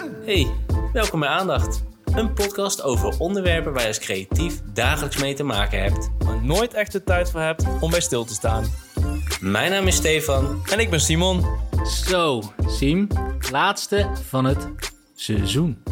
[0.00, 0.46] Hey,
[0.92, 1.82] welkom bij Aandacht.
[2.04, 6.10] Een podcast over onderwerpen waar je als creatief dagelijks mee te maken hebt.
[6.24, 8.64] maar nooit echt de tijd voor hebt om bij stil te staan.
[9.40, 10.62] Mijn naam is Stefan.
[10.70, 11.44] En ik ben Simon.
[12.04, 13.06] Zo, Siem,
[13.50, 14.68] laatste van het
[15.14, 15.82] seizoen.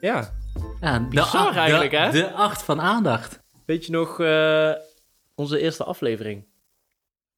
[0.00, 0.34] Ja,
[0.80, 2.10] Ja, de Bizar acht- eigenlijk, de, hè?
[2.10, 3.38] De acht van aandacht.
[3.64, 4.70] weet je nog eh,
[5.34, 6.46] onze eerste aflevering?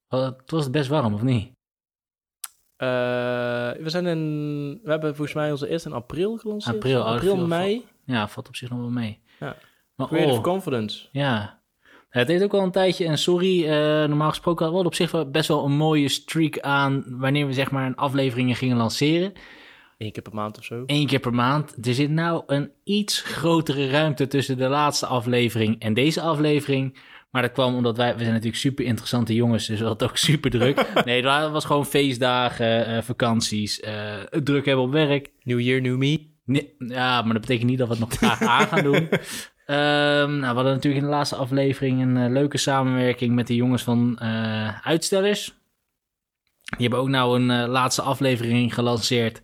[0.09, 1.57] Oh, het was best warm, of niet?
[2.79, 2.89] Eh,
[3.83, 6.75] we zijn in, we hebben volgens mij onze eerste in april gelanceerd.
[6.75, 7.85] April, oh, april mei.
[8.05, 9.21] Ja, valt op zich nog wel mee.
[9.41, 9.57] Ja.
[9.95, 11.09] Maar Creative oh, Confidence.
[11.13, 11.57] ja.
[12.09, 15.11] Het heeft ook wel een tijdje, en sorry, eh, normaal gesproken hadden we op zich
[15.11, 19.33] wel best wel een mooie streak aan wanneer we zeg maar een afleveringen gingen lanceren.
[19.99, 20.83] Eén keer per maand of zo.
[20.87, 21.87] Eén keer per maand.
[21.87, 26.99] Er zit nou een iets grotere ruimte tussen de laatste aflevering en deze aflevering.
[27.31, 30.17] Maar dat kwam omdat wij, we zijn natuurlijk super interessante jongens, dus we hadden ook
[30.17, 30.87] super druk.
[31.05, 35.31] Nee, dat was gewoon feestdagen, eh, vakanties, eh, druk hebben op werk.
[35.43, 36.27] New Year, New Me.
[36.45, 39.09] Nee, ja, maar dat betekent niet dat we het nog graag aan gaan doen.
[39.69, 43.55] Ehm, nou, we hadden natuurlijk in de laatste aflevering een eh, leuke samenwerking met de
[43.55, 44.21] jongens van
[44.83, 45.55] Uitstellers.
[46.63, 49.43] Die hebben ook nou een laatste aflevering gelanceerd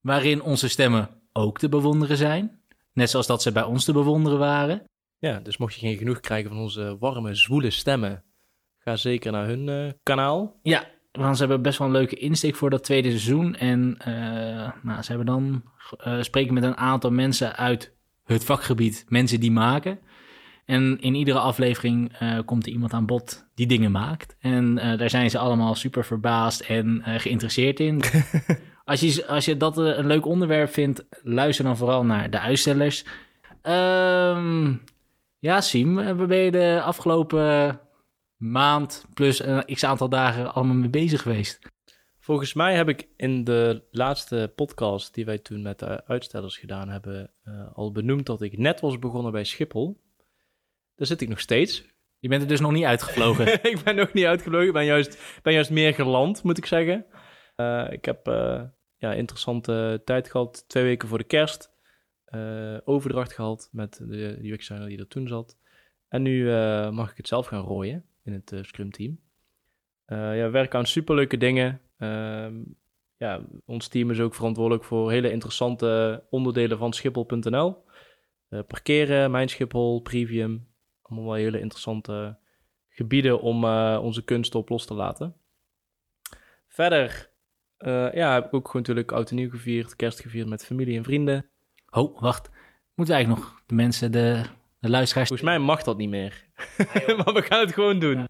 [0.00, 2.60] waarin onze stemmen ook te bewonderen zijn.
[2.92, 4.82] Net zoals dat ze bij ons te bewonderen waren.
[5.18, 8.24] Ja, dus mocht je geen genoeg krijgen van onze warme, zwoele stemmen,
[8.78, 10.58] ga zeker naar hun eh, kanaal.
[10.62, 13.54] Ja, want ze hebben best wel een leuke insteek voor dat tweede seizoen.
[13.54, 15.62] En eh, nou, ze hebben dan
[15.98, 17.94] eh, spreken met een aantal mensen uit
[18.24, 19.98] het vakgebied, mensen die maken.
[20.64, 22.12] En in iedere aflevering
[22.44, 24.36] komt er iemand aan bod die dingen maakt.
[24.38, 28.02] En daar zijn ze allemaal super verbaasd en geïnteresseerd in.
[28.84, 33.04] als, je, als je dat een leuk onderwerp vindt, luister dan vooral naar de uitstellers.
[33.62, 34.74] Ehm,
[35.38, 37.80] ja, Siem, waar ben je de afgelopen
[38.36, 41.58] maand plus een x aantal dagen allemaal mee bezig geweest?
[42.18, 46.88] Volgens mij heb ik in de laatste podcast die wij toen met de uitstellers gedaan
[46.88, 50.00] hebben, eh, al benoemd dat ik net was begonnen bij Schiphol.
[50.94, 51.84] Daar zit ik nog steeds.
[52.18, 53.52] Je bent er dus nog niet uitgevlogen.
[53.72, 54.66] ik ben nog niet uitgevlogen.
[54.66, 57.06] Ik ben juist, ben juist meer geland, moet ik zeggen.
[57.56, 58.62] Eh, ik heb eh
[58.96, 60.64] ja, interessante tijd gehad.
[60.68, 61.70] Twee weken voor de kerst.
[62.26, 65.56] Eh, overdracht gehad met de UX-designer die er toen zat.
[66.08, 69.20] En nu eh, mag ik het zelf gaan rooien in het eh, Scrum-team.
[70.06, 71.80] Ja, we werken aan superleuke dingen.
[71.98, 72.54] Ehm,
[73.16, 77.84] ja, ons team is ook verantwoordelijk voor hele interessante onderdelen van Schiphol.nl.
[78.48, 80.68] Parkeren, Mijn Schiphol, Premium.
[81.02, 82.38] Allemaal hele interessante
[82.88, 83.64] gebieden om
[83.96, 85.36] onze kunst op los te laten.
[86.66, 87.30] Verder
[88.12, 91.04] ja, heb ik ook gewoon natuurlijk oud en nieuw gevierd, kerst gevierd met familie en
[91.04, 91.50] vrienden.
[91.96, 92.50] Oh, wacht.
[92.94, 94.42] Moeten we eigenlijk nog de mensen, de,
[94.78, 96.44] de luisteraars, Volgens mij mag dat niet meer.
[97.16, 98.28] maar we gaan het gewoon doen.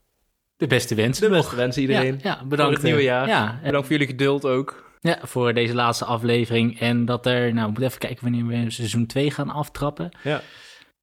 [0.56, 1.41] de beste wensen De nog.
[1.41, 2.15] beste wensen iedereen.
[2.22, 2.62] Ja, ja, bedankt.
[2.62, 3.28] Voor het nieuwe eh, jaar.
[3.28, 4.94] Ja, en- Bedankt voor jullie geduld ook.
[5.00, 6.81] ja, voor deze laatste aflevering.
[6.81, 10.10] En dat er, nou, we moeten even kijken wanneer we seizoen 2 gaan aftrappen.
[10.22, 10.41] Ja.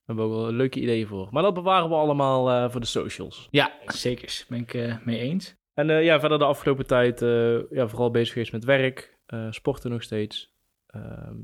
[0.06, 1.28] Daar hebben we ook wel leuke ideeën voor.
[1.32, 3.48] Maar dat bewaren we allemaal eh, voor de socials.
[3.52, 4.46] Ja, zeker.
[4.48, 5.56] Ben ik eh mee eens.
[5.74, 9.18] En eh, ja, verder de afgelopen tijd eh, ja, vooral bezig geweest met werk.
[9.26, 10.52] eh, sporten nog steeds.
[10.88, 11.36] Ehm,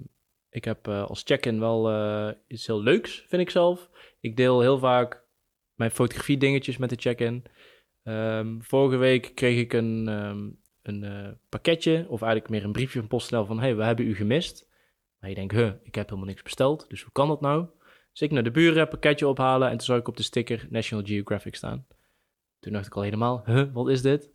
[0.49, 3.89] ik heb eh, als check-in wel eh, iets heel leuks, vind ik zelf.
[4.19, 5.23] Ik deel heel vaak
[5.73, 7.45] mijn fotografie dingetjes met de check-in.
[8.03, 10.49] Ehm, vorige week kreeg ik een, ehm,
[10.81, 13.59] een eh, pakketje, of eigenlijk meer een briefje van PostNL van...
[13.59, 14.67] hey, we hebben u gemist.
[15.19, 17.67] Maar je denkt, huh, ik heb helemaal niks besteld, dus hoe kan dat nou?
[18.11, 21.05] Dus ik naar de buren, pakketje ophalen en toen zag ik op de sticker National
[21.05, 21.88] Geographic staan.
[22.59, 24.31] Toen dacht ik al helemaal, huh, wat is dit?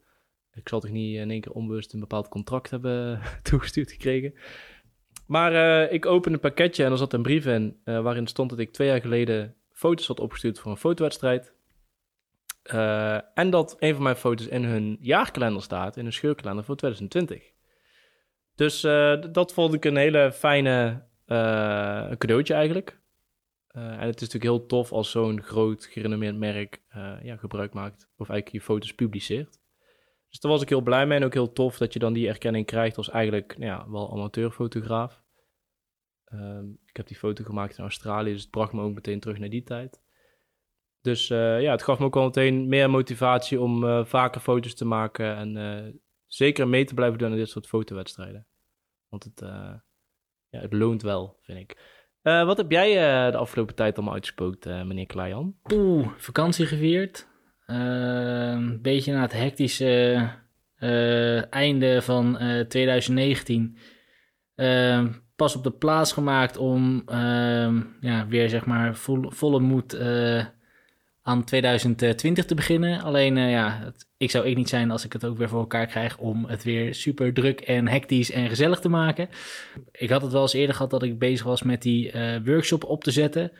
[0.52, 4.34] Ik zal toch niet in één keer onbewust een bepaald contract hebben toegestuurd gekregen.
[5.26, 8.50] Maar eh, ik opende een pakketje en er zat een brief in eh, waarin stond
[8.50, 11.52] dat ik twee jaar geleden foto's had opgestuurd voor een fotowedstrijd.
[12.62, 16.76] Eh, en dat een van mijn foto's in hun jaarkalender staat, in hun scheurkalender voor
[16.76, 17.52] 2020.
[18.54, 18.80] Dus
[19.32, 21.02] dat vond ik een hele fijne
[22.18, 22.98] cadeautje eigenlijk.
[23.68, 26.82] En het is natuurlijk heel tof als zo'n groot gerenommeerd merk
[27.22, 29.58] ja, gebruik maakt of eigenlijk je foto's publiceert.
[30.34, 32.28] Dus daar was ik heel blij mee en ook heel tof dat je dan die
[32.28, 35.22] erkenning krijgt als eigenlijk nou ja, wel amateurfotograaf.
[36.24, 39.38] Ehm, ik heb die foto gemaakt in Australië, dus het bracht me ook meteen terug
[39.38, 40.02] naar die tijd.
[41.00, 44.74] Dus eh, ja, het gaf me ook wel meteen meer motivatie om eh, vaker foto's
[44.74, 45.92] te maken en eh,
[46.26, 48.46] zeker mee te blijven doen aan dit soort fotowedstrijden.
[49.08, 49.40] Want het,
[50.48, 52.02] ja, het loont wel, vind ik.
[52.22, 52.94] Wat heb jij
[53.30, 55.56] de afgelopen tijd allemaal uitgespookt, meneer Klaajan?
[55.72, 57.32] Oeh, vakantie gevierd.
[57.66, 57.76] Eh,
[58.52, 60.28] Een beetje na het hectische
[60.76, 63.76] eh, einde van eh, 2019.
[64.54, 65.04] Eh,
[65.36, 70.44] pas op de plaats gemaakt om ehm, ja, weer zeg maar vol- volle moed eh,
[71.22, 73.00] aan 2020 te beginnen.
[73.02, 76.18] Alleen ja, ik zou ik niet zijn als ik het ook weer voor elkaar krijg
[76.18, 79.28] om het weer super druk en hectisch en gezellig te maken.
[79.92, 82.12] Ik had het wel eens eerder gehad dat ik bezig was met die
[82.44, 83.52] workshop op te zetten.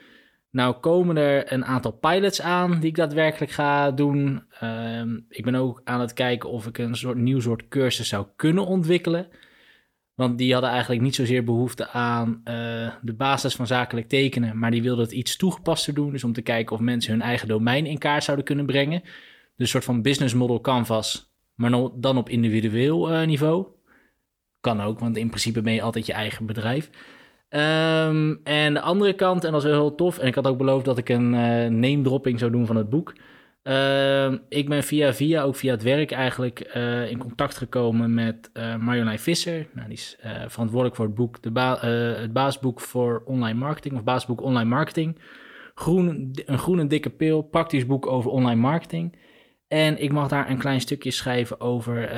[0.55, 4.43] Nou komen er een aantal pilots aan die ik daadwerkelijk ga doen.
[4.63, 8.27] Uh, ik ben ook aan het kijken of ik een soort nieuw soort cursus zou
[8.35, 9.27] kunnen ontwikkelen.
[10.13, 14.71] Want die hadden eigenlijk niet zozeer behoefte aan uh, de basis van zakelijk tekenen, maar
[14.71, 16.11] die wilden het iets toegepaster doen.
[16.11, 19.01] Dus om te kijken of mensen hun eigen domein in kaart zouden kunnen brengen.
[19.01, 19.11] Dus
[19.55, 23.67] een soort van business model canvas, maar dan op individueel uh, niveau.
[24.59, 26.89] Kan ook, want in principe ben je altijd je eigen bedrijf.
[27.49, 30.85] Um, en de andere kant, en dat is heel tof, en ik had ook beloofd
[30.85, 33.13] dat ik een uh, name dropping zou doen van het boek.
[33.63, 38.49] Uh, ik ben via via, ook via het werk eigenlijk, uh, in contact gekomen met
[38.53, 39.67] uh, Marjolein Visser.
[39.73, 41.59] Nou, die is verantwoordelijk voor het boek, de
[42.21, 45.19] het baasboek voor online marketing, of baasboek online marketing.
[45.75, 49.17] Groen, een groene dikke pil, praktisch boek over online marketing.
[49.67, 52.13] En ik mag daar een klein stukje schrijven over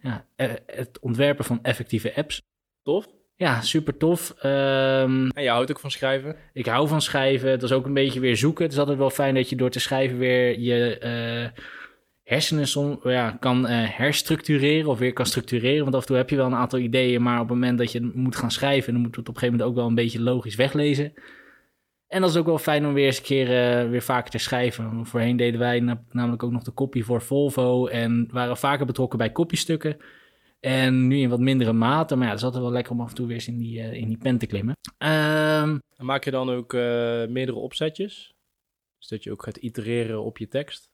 [0.00, 0.24] ja,
[0.66, 2.42] het ontwerpen van effectieve apps.
[2.82, 3.06] Tof.
[3.40, 4.34] Ja, super tof.
[4.44, 6.36] Um, en je houdt ook van schrijven?
[6.52, 7.50] Ik hou van schrijven.
[7.50, 8.64] Het is ook een beetje weer zoeken.
[8.64, 11.62] Het is altijd wel fijn dat je door te schrijven weer je uh,
[12.22, 15.82] hersenen som, ja, kan uh, herstructureren of weer kan structureren.
[15.82, 17.92] Want af en toe heb je wel een aantal ideeën, maar op het moment dat
[17.92, 20.22] je moet gaan schrijven, dan moet het op een gegeven moment ook wel een beetje
[20.22, 21.12] logisch weglezen.
[22.08, 23.46] En dat is ook wel fijn om weer eens een keer
[23.84, 25.06] uh, weer vaker te schrijven.
[25.06, 29.18] Voorheen deden wij na namelijk ook nog de kopie voor Volvo en waren vaker betrokken
[29.18, 29.96] bij kopiestukken.
[30.60, 32.14] En nu in wat mindere mate.
[32.16, 33.78] Maar ja, het is altijd wel lekker om af en toe weer eens in die,
[33.78, 34.76] uh, in die pen te klimmen.
[34.98, 36.80] Um, maak je dan ook uh,
[37.26, 38.34] meerdere opzetjes?
[38.98, 40.90] Dus dat je ook gaat itereren op je tekst?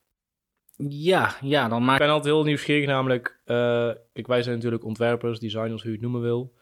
[0.89, 2.07] Ja, ja, dan maak ik...
[2.07, 3.41] ben altijd heel nieuwsgierig namelijk...
[3.45, 6.55] Uh, kijk, wij zijn natuurlijk ontwerpers, designers, hoe je het noemen wil.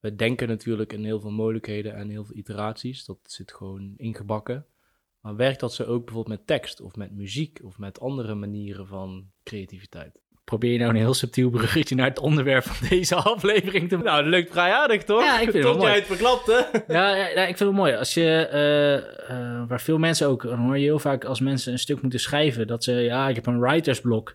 [0.00, 3.04] We denken natuurlijk in heel veel mogelijkheden en heel veel iteraties.
[3.04, 4.66] Dat zit gewoon ingebakken.
[5.20, 8.86] Maar werkt dat zo ook bijvoorbeeld met tekst of met muziek of met andere manieren
[8.86, 10.20] van creativiteit?
[10.48, 14.10] Probeer je nou een heel subtiel bruggetje naar het onderwerp van deze aflevering te maken.
[14.10, 15.22] Nou, dat lukt vrij aardig, toch?
[15.22, 16.68] Ja, ik vind Tot het jij het verklapte.
[16.86, 17.94] Ja, ja, ja, ik vind het mooi.
[17.94, 21.72] Als je, uh, uh, waar veel mensen ook, dan hoor je heel vaak als mensen
[21.72, 24.34] een stuk moeten schrijven, dat ze, ja, ik heb een writersblok.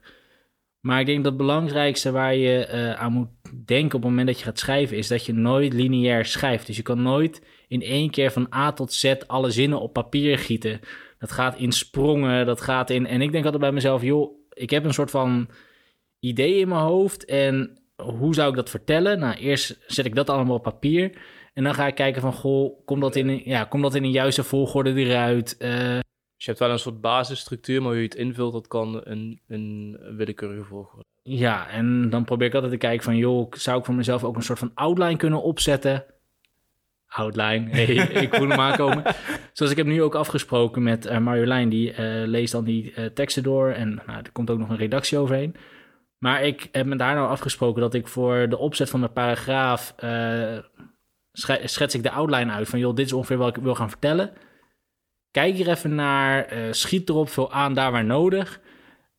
[0.80, 3.30] Maar ik denk dat het belangrijkste waar je uh, aan moet
[3.66, 6.68] denken op het moment dat je gaat schrijven, is dat je nooit lineair schrijft.
[6.68, 10.38] Dus je kan nooit in één keer van A tot Z alle zinnen op papier
[10.38, 10.80] gieten.
[11.20, 13.08] Dat gaat in sprongen, dat gaat in...
[13.08, 15.50] En ik denk altijd bij mezelf, joh, ik heb een soort van
[16.24, 17.26] idee in mijn hoofd.
[17.26, 19.20] En hoe zou ik dat vertellen?
[19.20, 21.12] Nou, eerst zet ik dat allemaal op papier.
[21.54, 24.04] En dan ga ik kijken van, goh, komt dat in een, ja, komt dat in
[24.04, 25.56] een juiste volgorde eruit?
[25.60, 25.70] Uh,
[26.36, 29.42] dus je hebt wel een soort basisstructuur, maar hoe je het invult, dat kan een,
[29.48, 31.04] een willekeurige volgorde.
[31.22, 34.36] Ja, en dan probeer ik altijd te kijken van, joh, zou ik voor mezelf ook
[34.36, 36.06] een soort van outline kunnen opzetten?
[37.08, 39.04] Outline, hey, ik voel hem aankomen.
[39.54, 41.98] Zoals ik heb nu ook afgesproken met uh, Marjolein, die uh,
[42.28, 43.70] leest dan die uh, teksten door.
[43.70, 45.56] En nou, er komt ook nog een redactie overheen.
[46.24, 49.96] Maar ik heb me daar nou afgesproken dat ik voor de opzet van de paragraaf
[50.04, 50.58] uh,
[51.64, 54.34] schets ik de outline uit van joh, dit is ongeveer wat ik wil gaan vertellen.
[55.32, 58.62] Kijk hier even naar, uh, schiet erop, veel aan daar waar nodig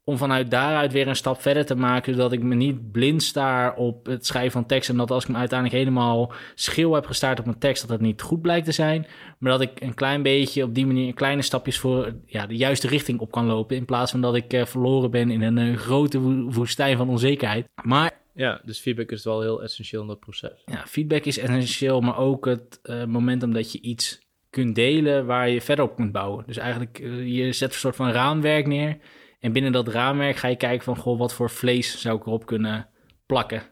[0.04, 3.74] om vanuit daaruit weer een stap verder te maken, zodat ik me niet blind staar
[3.76, 7.38] op het schrijven van tekst en dat als ik me uiteindelijk helemaal schil heb gestaard
[7.38, 9.06] op mijn tekst, dat het niet goed blijkt te zijn,
[9.38, 12.88] maar dat ik een klein beetje op die manier kleine stapjes voor ja, de juiste
[12.88, 15.76] richting op kan lopen, in plaats van dat ik uh, verloren ben in een uh,
[15.76, 16.20] grote
[16.50, 17.66] woestijn van onzekerheid.
[17.82, 20.62] Maar ja, dus feedback is wel heel essentieel in dat proces.
[20.64, 25.48] Ja, feedback is essentieel, maar ook het uh, momentum dat je iets kunt delen waar
[25.48, 26.44] je verder op kunt bouwen.
[26.46, 28.96] Dus eigenlijk, je zet een soort van raamwerk neer
[29.44, 32.46] en binnen dat raamwerk ga je kijken van, goh, wat voor vlees zou ik erop
[32.46, 32.88] kunnen
[33.26, 33.62] plakken.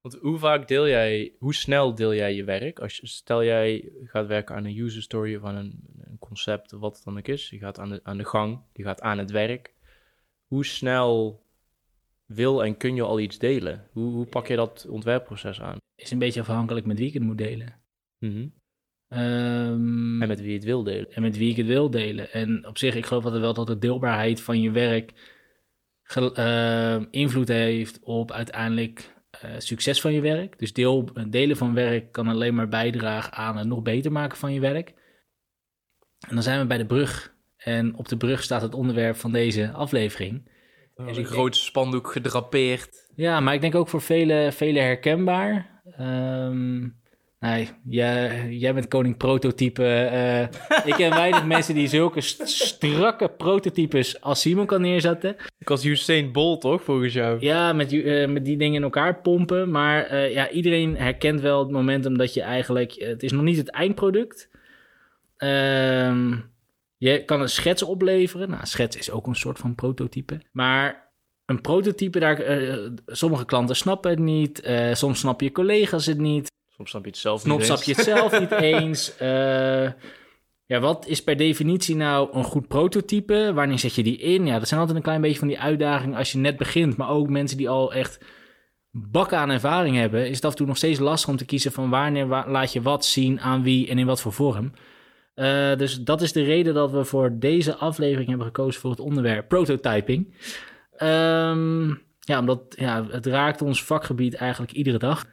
[0.00, 2.78] Want hoe vaak deel jij, hoe snel deel jij je werk?
[2.78, 6.72] Als je, stel jij gaat werken aan een user story of aan een, een concept,
[6.72, 7.50] wat het dan ook is.
[7.50, 9.74] Je gaat aan de, aan de gang, je gaat aan het werk.
[10.46, 11.42] Hoe snel
[12.26, 13.88] wil en kun je al iets delen?
[13.92, 15.76] Hoe, hoe pak je dat ontwerpproces aan?
[15.94, 17.80] Is een beetje afhankelijk met wie ik het moet delen.
[18.18, 18.57] Mm
[19.10, 21.12] Um, en met wie je het wil delen.
[21.12, 22.32] En met wie ik het wil delen.
[22.32, 25.12] En op zich, ik geloof altijd wel dat de deelbaarheid van je werk
[26.16, 30.58] uh, invloed heeft op uiteindelijk uh, succes van je werk.
[30.58, 34.52] Dus deel, delen van werk kan alleen maar bijdragen aan het nog beter maken van
[34.52, 34.94] je werk.
[36.28, 37.36] En dan zijn we bij de brug.
[37.56, 40.50] En op de brug staat het onderwerp van deze aflevering.
[40.94, 43.10] Er is een groot spandoek gedrapeerd.
[43.14, 45.82] Ja, maar ik denk ook voor velen vele herkenbaar.
[46.00, 46.97] Um,
[47.40, 49.82] Nee, jij, jij bent koning prototype.
[49.82, 50.42] Uh,
[50.86, 55.36] ik ken weinig mensen die zulke strakke prototypes als Simon kan neerzetten.
[55.58, 57.40] Ik was Usain Bolt, toch, volgens jou?
[57.40, 59.70] Ja, met, uh, met die dingen in elkaar pompen.
[59.70, 62.92] Maar uh, ja, iedereen herkent wel het momentum dat je eigenlijk...
[62.92, 64.48] Het is nog niet het eindproduct.
[65.38, 66.50] Um,
[66.96, 68.48] Je kan een schets opleveren.
[68.48, 70.40] Nou, een schets is ook een soort van prototype.
[70.52, 71.10] Maar
[71.46, 74.60] een prototype, daar, eh, sommige klanten snappen het niet.
[74.60, 76.56] eh, soms snappen je collega's het niet.
[76.78, 77.86] Soms snap je het zelf Soms niet snap eens.
[77.86, 79.16] je het zelf niet eens.
[79.16, 79.90] Eh,
[80.66, 83.50] ja, wat is per definitie nou een goed prototype?
[83.54, 84.46] Wanneer zet je die in?
[84.46, 86.96] Ja, dat zijn altijd een klein beetje van die uitdagingen als je net begint.
[86.96, 88.24] Maar ook mensen die al echt
[88.90, 90.28] bakken aan ervaring hebben...
[90.28, 92.72] is het af en toe nog steeds lastig om te kiezen van wanneer wa- laat
[92.72, 94.72] je wat zien, aan wie en in wat voor vorm.
[95.34, 99.00] Eh, dus dat is de reden dat we voor deze aflevering hebben gekozen voor het
[99.00, 100.34] onderwerp prototyping.
[100.96, 101.88] Ehm,
[102.20, 105.24] ja, omdat ja, het raakt ons vakgebied eigenlijk iedere dag.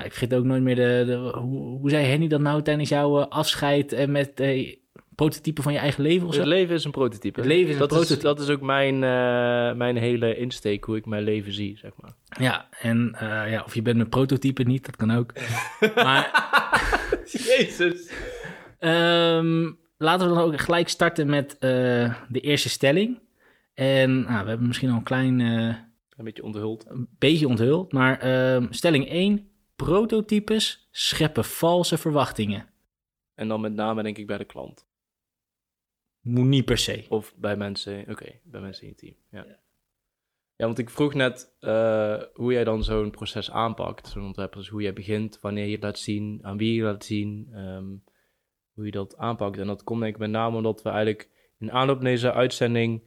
[0.00, 2.88] Ja, ik vergeet ook nooit meer de, de hoe, hoe zei Henny dat nou tijdens
[2.88, 4.78] jouw eh, afscheid en met eh
[5.14, 6.40] prototype van je eigen leven of zo?
[6.40, 7.40] Het leven is een prototype.
[7.40, 8.16] Het leven is een dat prototype.
[8.16, 11.90] Is, dat is ook mijn, eh, mijn hele insteek, hoe ik mijn leven zie, zeg
[11.96, 12.10] maar.
[12.38, 15.32] Ja, en eh, ja, of je bent een prototype niet, dat kan ook.
[15.94, 16.48] maar
[17.24, 18.12] Jezus.
[18.78, 23.18] Ehm, laten we dan ook gelijk starten met eh, de eerste stelling.
[23.74, 25.74] En nou, we hebben misschien al een klein eh,
[26.16, 26.84] Een beetje onthuld.
[26.88, 27.92] een beetje onthuld.
[27.92, 29.49] Maar ehm, stelling 1.
[29.84, 32.68] Prototypes scheppen valse verwachtingen.
[33.34, 34.86] En dan met name denk ik bij de klant.
[36.20, 37.06] Moet niet per se.
[37.08, 39.14] Of bij mensen, oké, bij mensen in je team.
[39.30, 39.56] Ja.
[40.56, 44.58] ja, want ik vroeg net eh, hoe jij dan zo'n proces aanpakt, zo'n ontwerper.
[44.58, 47.48] Dus hoe jij begint, wanneer je het laat zien, aan wie je het laat zien,
[47.52, 47.88] ehm,
[48.72, 49.58] hoe je dat aanpakt.
[49.58, 53.02] En dat komt denk ik met name omdat we eigenlijk in aanloop naar deze uitzending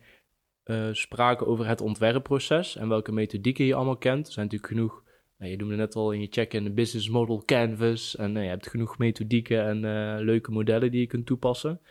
[0.63, 4.27] eh, spraken over het ontwerpproces en welke methodieken je allemaal kent.
[4.27, 5.02] Er zijn natuurlijk genoeg,
[5.43, 8.15] nou, je noemde net al in je check-in de business model canvas.
[8.15, 11.81] En nou, je hebt genoeg methodieken en eh, leuke modellen die je kunt toepassen.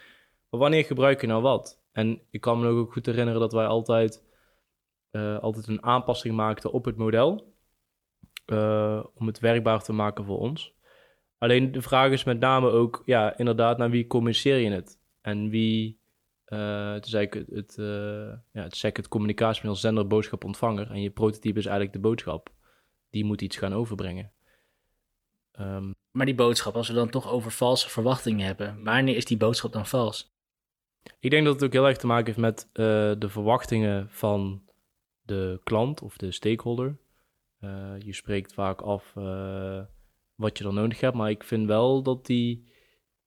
[0.50, 1.82] Maar wanneer gebruik je nou wat?
[1.92, 4.24] En ik kan me ook goed herinneren dat wij altijd,
[5.10, 7.50] eh, altijd een aanpassing maakten op het model.
[8.46, 10.74] eh, om het werkbaar te maken voor ons.
[11.38, 15.00] Alleen de vraag is met name ook, ja, inderdaad, naar wie communiceer je het?
[15.20, 16.00] En wie,
[16.44, 17.86] eh, het is eigenlijk het, eh,
[18.52, 20.90] ja, het SEC, het communicatiemiddel zender, boodschap, ontvanger.
[20.90, 22.51] En je prototype is eigenlijk de boodschap.
[23.12, 24.32] Die moet iets gaan overbrengen.
[25.52, 29.36] Ehm, Maar die boodschap, als we dan toch over valse verwachtingen hebben, wanneer is die
[29.36, 30.34] boodschap dan vals?
[31.20, 32.84] Ik denk dat het ook heel erg te maken heeft met eh,
[33.18, 34.62] de verwachtingen van
[35.22, 36.98] de klant of de stakeholder.
[37.58, 39.80] Eh, je spreekt vaak af eh,
[40.34, 42.70] wat je dan nodig hebt, maar ik vind wel dat die,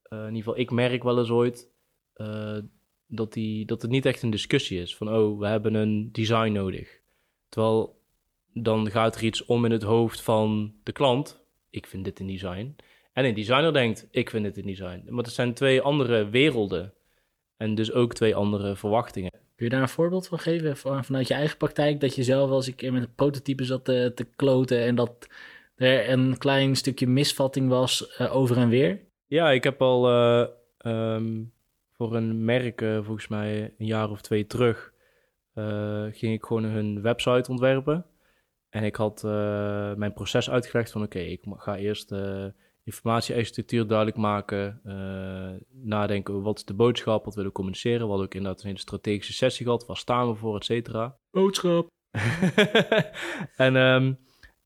[0.10, 1.74] in ieder geval, ik merk wel eens ooit
[3.08, 6.51] dat, die, dat het niet echt een discussie is van, oh, we hebben een design
[6.51, 7.00] nodig.
[7.50, 8.04] Terwijl
[8.63, 11.43] dan gaat er iets om in het hoofd van de klant.
[11.69, 12.75] Ik vind dit een design.
[13.13, 15.03] En een designer denkt, ik vind dit een design.
[15.09, 16.93] Maar het zijn twee andere werelden.
[17.57, 19.31] En dus ook twee andere verwachtingen.
[19.31, 22.00] Kun je daar een voorbeeld van geven van, vanuit je eigen praktijk?
[22.00, 25.27] Dat je zelf een keer met een prototype zat te, te kloten en dat
[25.75, 29.00] er een klein stukje misvatting was eh, over en weer?
[29.27, 30.47] Ja, ik heb al eh,
[30.77, 31.43] ehm,
[31.91, 34.93] voor een merk, eh, volgens mij een jaar of twee terug,
[35.53, 38.05] eh, ging ik gewoon hun website ontwerpen.
[38.75, 42.46] En ik had eh, mijn proces uitgelegd van oké, ik ga eerst uh,
[42.84, 48.01] informatie-architectuur duidelijk maken, eh, nadenken over wat is de boodschap, wat willen we communiceren.
[48.01, 51.17] We hadden ook inderdaad een hele strategische sessie gehad, waar staan we voor, et cetera.
[51.32, 51.88] Boodschap.
[53.65, 54.13] en ehm,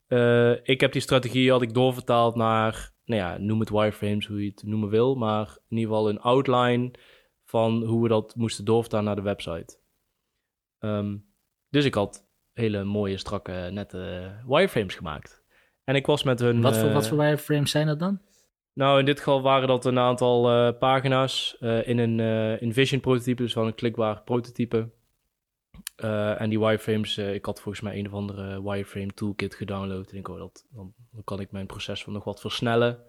[0.07, 4.43] eh, ik heb die strategie had ik doorvertaald naar, nou ja, noem het wireframes, hoe
[4.43, 6.91] je het noemen wil, maar in ieder geval een outline
[7.45, 9.79] van hoe we dat moesten doorvertalen naar de website.
[10.79, 11.17] Ehm,
[11.69, 12.28] dus ik had
[12.59, 15.43] hele mooie, strakke, nette wireframes gemaakt.
[15.83, 16.61] En ik was met hun...
[16.61, 18.21] Wat voor, eh, wat voor wireframes zijn dat dan?
[18.73, 23.01] nou, in dit geval waren dat een aantal eh, pagina's eh, in een uh, InVision
[23.01, 24.89] prototype, dus wel een klikbaar prototype.
[26.37, 30.11] En die wireframes, ik had volgens mij een of andere wireframe toolkit gedownload.
[30.11, 33.03] En ik oh, dat, dan, dan, kan ik mijn proces van nog wat versnellen.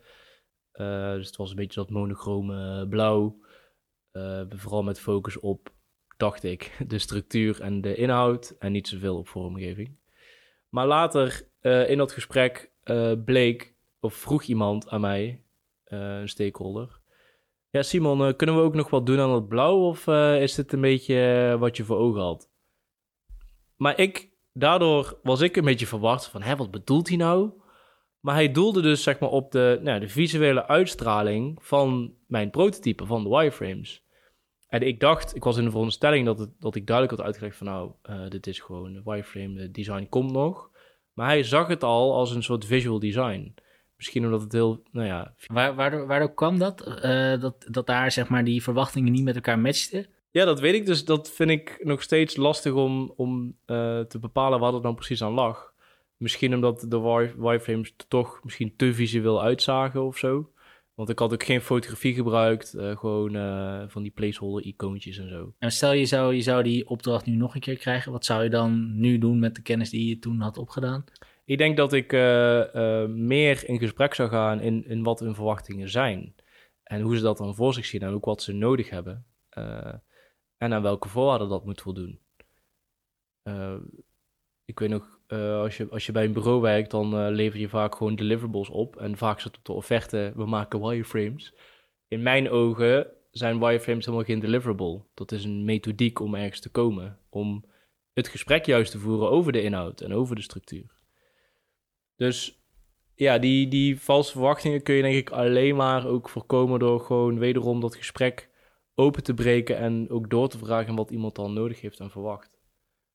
[1.16, 3.40] Dus het was een beetje dat monochrome blauw.
[4.48, 5.72] Vooral met focus op,
[6.20, 8.56] dacht ik, de structuur en de inhoud.
[8.58, 9.98] En niet zoveel op vormgeving.
[10.68, 15.42] Maar later uh, in dat gesprek uh, bleek, of vroeg iemand aan mij,
[15.86, 16.98] uh, een stakeholder.
[17.70, 19.86] Ja, Simon, kunnen we ook nog wat doen aan het blauw?
[19.86, 22.50] Of is dit een beetje wat je voor ogen had?
[23.76, 27.50] Maar ik, daardoor was ik een beetje verwacht van, hè, wat bedoelt hij nou?
[28.20, 33.06] Maar hij doelde dus zeg maar op de, nou, de visuele uitstraling van mijn prototype,
[33.06, 34.04] van de wireframes.
[34.70, 37.56] En ik dacht, ik was in de veronderstelling dat, het, dat ik duidelijk had uitgelegd
[37.56, 40.70] van, nou, uh, dit is gewoon een wireframe, de design komt nog.
[41.12, 43.54] Maar hij zag het al als een soort visual design.
[43.96, 45.34] Misschien omdat het heel, nou ja...
[45.46, 46.86] Waar, waardoor, waardoor kwam dat?
[47.04, 47.66] Uh, dat?
[47.68, 50.06] Dat daar zeg maar die verwachtingen niet met elkaar matchten?
[50.30, 50.86] Ja, dat weet ik.
[50.86, 54.94] Dus dat vind ik nog steeds lastig om, om uh, te bepalen waar het dan
[54.94, 55.72] precies aan lag.
[56.16, 60.50] Misschien omdat de wireframes toch misschien te visueel uitzagen of zo.
[61.00, 65.28] Want ik had ook geen fotografie gebruikt, eh, gewoon eh, van die placeholder icoontjes en
[65.28, 65.54] zo.
[65.58, 68.12] En stel je zou, je zou die opdracht nu nog een keer krijgen.
[68.12, 71.04] Wat zou je dan nu doen met de kennis die je toen had opgedaan?
[71.44, 75.88] Ik denk dat ik eh, meer in gesprek zou gaan in, in wat hun verwachtingen
[75.88, 76.34] zijn.
[76.82, 79.26] En hoe ze dat dan voor zich zien en ook wat ze nodig hebben.
[80.56, 82.20] En aan welke voorwaarden dat moet voldoen.
[84.64, 87.58] Ik weet nog, eh, als, je, als je bij een bureau werkt, dan eh, lever
[87.58, 88.96] je vaak gewoon deliverables op.
[88.96, 91.54] En vaak zit op de offerte, we maken wireframes.
[92.08, 95.02] In mijn ogen zijn wireframes helemaal geen deliverable.
[95.14, 97.18] Dat is een methodiek om ergens te komen.
[97.28, 97.64] Om
[98.12, 100.98] het gesprek juist te voeren over de inhoud en over de structuur.
[102.16, 102.62] Dus
[103.14, 107.38] ja, die, die valse verwachtingen kun je denk ik alleen maar ook voorkomen door gewoon
[107.38, 108.48] wederom dat gesprek
[108.94, 112.58] open te breken en ook door te vragen wat iemand dan nodig heeft en verwacht.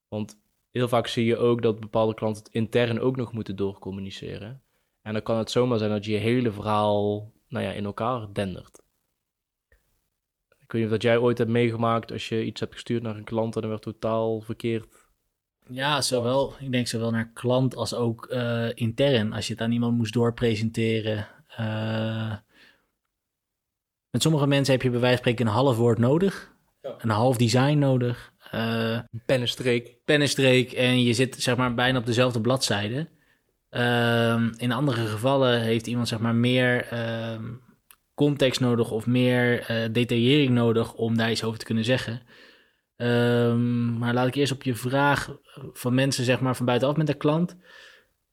[0.07, 0.43] Want
[0.79, 4.61] heel vaak zie je ook dat bepaalde klanten het intern ook nog moeten doorcommuniceren.
[5.01, 8.27] En dan kan het zomaar zijn dat je je hele verhaal nou ja, in elkaar
[8.33, 8.81] dendert.
[10.59, 13.15] Ik weet niet of dat jij ooit hebt meegemaakt als je iets hebt gestuurd naar
[13.15, 15.07] een klant en er werd totaal verkeerd.
[15.69, 19.33] Ja, zowel, ik denk zowel naar klant als ook eh, intern.
[19.33, 21.27] Als je het aan iemand moest doorpresenteren.
[21.47, 22.35] Eh,
[24.09, 26.53] met sommige mensen heb je bij wijze van spreken een half woord nodig.
[26.81, 26.95] Ja.
[26.97, 28.33] Een half design nodig.
[28.55, 29.95] Eh pennenstreek.
[30.05, 33.07] pennenstreek en je zit zeg maar bijna op dezelfde bladzijde.
[33.69, 37.43] Ehm, in andere gevallen heeft iemand zeg maar meer ehm,
[38.13, 42.21] context nodig of meer eh, detaillering nodig om daar iets over te kunnen zeggen.
[42.95, 45.37] Ehm, maar laat ik eerst op je vraag
[45.73, 47.55] van mensen zeg maar van buitenaf met de klant.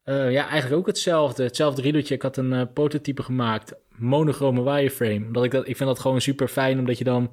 [0.02, 1.42] Eh, ja, eigenlijk ook hetzelfde.
[1.42, 2.14] Hetzelfde riedeltje.
[2.14, 3.74] Ik had een prototype gemaakt.
[3.88, 5.26] Monochrome wireframe.
[5.26, 6.78] Omdat ik, dat, ik vind dat gewoon super fijn.
[6.78, 7.30] Omdat je dan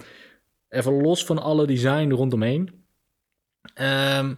[0.70, 2.79] even los van alle design rondomheen.
[3.74, 4.34] Ehm,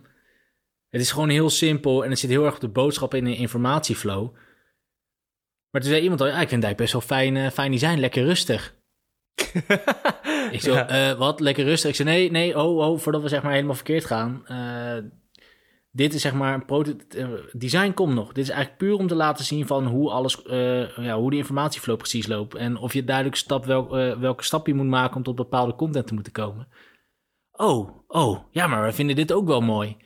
[0.89, 2.03] het is gewoon heel simpel.
[2.03, 4.33] En het zit heel erg op de boodschap in de informatieflow.
[5.69, 7.99] Maar toen zei iemand al, ja, ik vind eigenlijk best wel fijn, eh, fijn design.
[7.99, 8.75] Lekker rustig.
[10.51, 10.87] Ik zo, Ja.
[10.87, 11.39] eh, wat?
[11.39, 11.89] Lekker rustig?
[11.89, 14.47] Ik zei, nee, nee, oh, oh, voordat we zeg maar helemaal verkeerd gaan.
[14.47, 14.97] Eh,
[15.91, 17.01] dit is zeg maar een
[17.51, 18.27] design komt nog.
[18.31, 20.41] Dit is eigenlijk puur om te laten zien van hoe alles,
[20.95, 22.55] ja, hoe de informatieflow precies loopt.
[22.55, 26.07] En of je duidelijk stap wel, welke stap je moet maken om tot bepaalde content
[26.07, 26.67] te moeten komen.
[27.61, 29.97] Oh, oh, ja, maar we vinden dit ook wel mooi.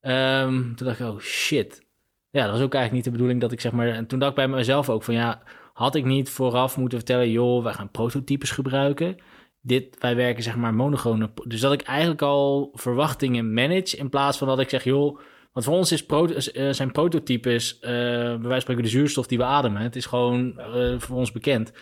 [0.00, 1.88] Ehm, toen dacht ik, oh shit.
[2.30, 3.88] Ja, dat was ook eigenlijk niet de bedoeling dat ik zeg maar...
[3.88, 7.30] En toen dacht ik bij mezelf ook van ja, had ik niet vooraf moeten vertellen...
[7.30, 9.16] joh, wij gaan prototypes gebruiken.
[9.60, 11.30] Dit, wij werken zeg maar monogone...
[11.44, 14.84] Dus dat ik eigenlijk al verwachtingen manage in plaats van dat ik zeg...
[14.84, 15.20] joh,
[15.52, 19.38] want voor ons is eh, zijn prototypes, eh bij wijze van spreken de zuurstof die
[19.38, 19.82] we ademen.
[19.82, 21.72] Het is gewoon eh, voor ons bekend.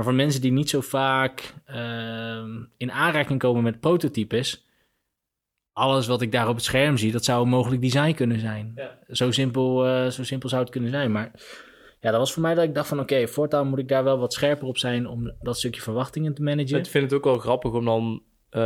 [0.00, 4.66] Maar voor mensen die niet zo vaak ehm, in aanraking komen met prototypes...
[5.72, 8.72] Alles wat ik daar op het scherm zie, dat zou een mogelijk design kunnen zijn.
[8.76, 8.98] Ja.
[9.08, 11.12] Zo, simpel, eh, zo simpel zou het kunnen zijn.
[11.12, 11.30] Maar
[12.00, 13.00] ja, dat was voor mij dat ik dacht van...
[13.00, 15.08] oké, voortaan moet ik daar wel wat scherper op zijn...
[15.08, 16.78] om dat stukje verwachtingen te managen.
[16.78, 18.60] Ik vind het ook wel grappig om dan eh,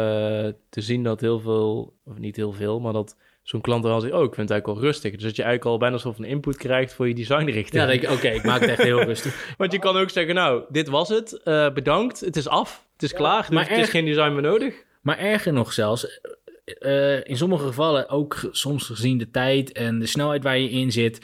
[0.69, 4.01] te zien dat heel veel, of niet heel veel, maar dat zo'n klant dan al
[4.01, 5.13] zegt, oh, ik vind het eigenlijk wel rustig.
[5.13, 7.73] Dus dat je eigenlijk al bijna alsof een input krijgt voor je designrichting.
[7.73, 9.55] Ja, dan denk ik, oké, ik maak het echt heel rustig.
[9.59, 13.03] Want je kan ook zeggen, nou, dit was het, eh, bedankt, het is af, het
[13.03, 14.75] is klaar, dus maar het is geen design meer nodig.
[15.01, 16.21] Maar erger nog zelfs,
[16.65, 20.93] eh, in sommige gevallen ook soms gezien de tijd en de snelheid waar je in
[20.93, 21.21] zit,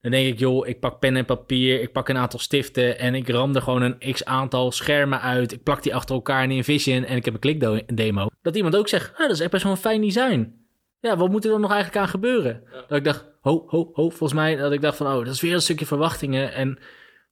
[0.00, 3.14] dan denk ik, joh, ik pak pen en papier, ik pak een aantal stiften en
[3.14, 5.52] ik ram er gewoon een x aantal schermen uit.
[5.52, 8.26] Ik plak die achter elkaar in InVision en ik heb een klikdemo.
[8.42, 10.61] Dat iemand ook zegt, ah, dat is echt best wel een fijn design.
[11.02, 12.62] Ja, wat moet er dan nog eigenlijk aan gebeuren?
[12.88, 15.40] Dat ik dacht, ho, ho, ho, volgens mij, dat ik dacht van, oh, dat is
[15.40, 16.78] weer een stukje verwachtingen en...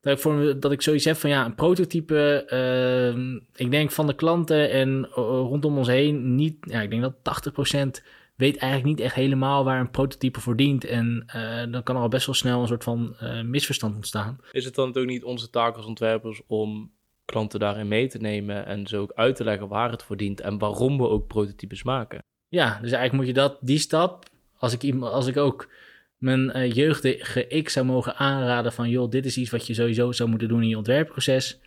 [0.01, 2.45] Dat ik, voor dat ik zoiets heb van ja, een prototype.
[2.47, 6.57] ehm, ik denk van de klanten en eh, rondom ons heen niet.
[6.61, 8.05] Ja, ik denk dat 80%
[8.37, 10.85] weet eigenlijk niet echt helemaal waar een prototype voor dient.
[10.85, 14.39] En eh, dan kan er al best wel snel een soort van eh, misverstand ontstaan.
[14.53, 16.93] Is het dan ook niet onze taak als ontwerpers om
[17.25, 20.41] klanten daarin mee te nemen en ze ook uit te leggen waar het voor dient
[20.41, 22.25] en waarom we ook prototypes maken?
[22.51, 24.25] Ja, dus eigenlijk moet je dat, die stap.
[24.57, 25.69] Als ik, als ik ook
[26.17, 30.13] mijn eh, jeugdige ik zou mogen aanraden van joh, dit is iets wat je sowieso
[30.13, 31.61] zou moeten doen in je ontwerpproces.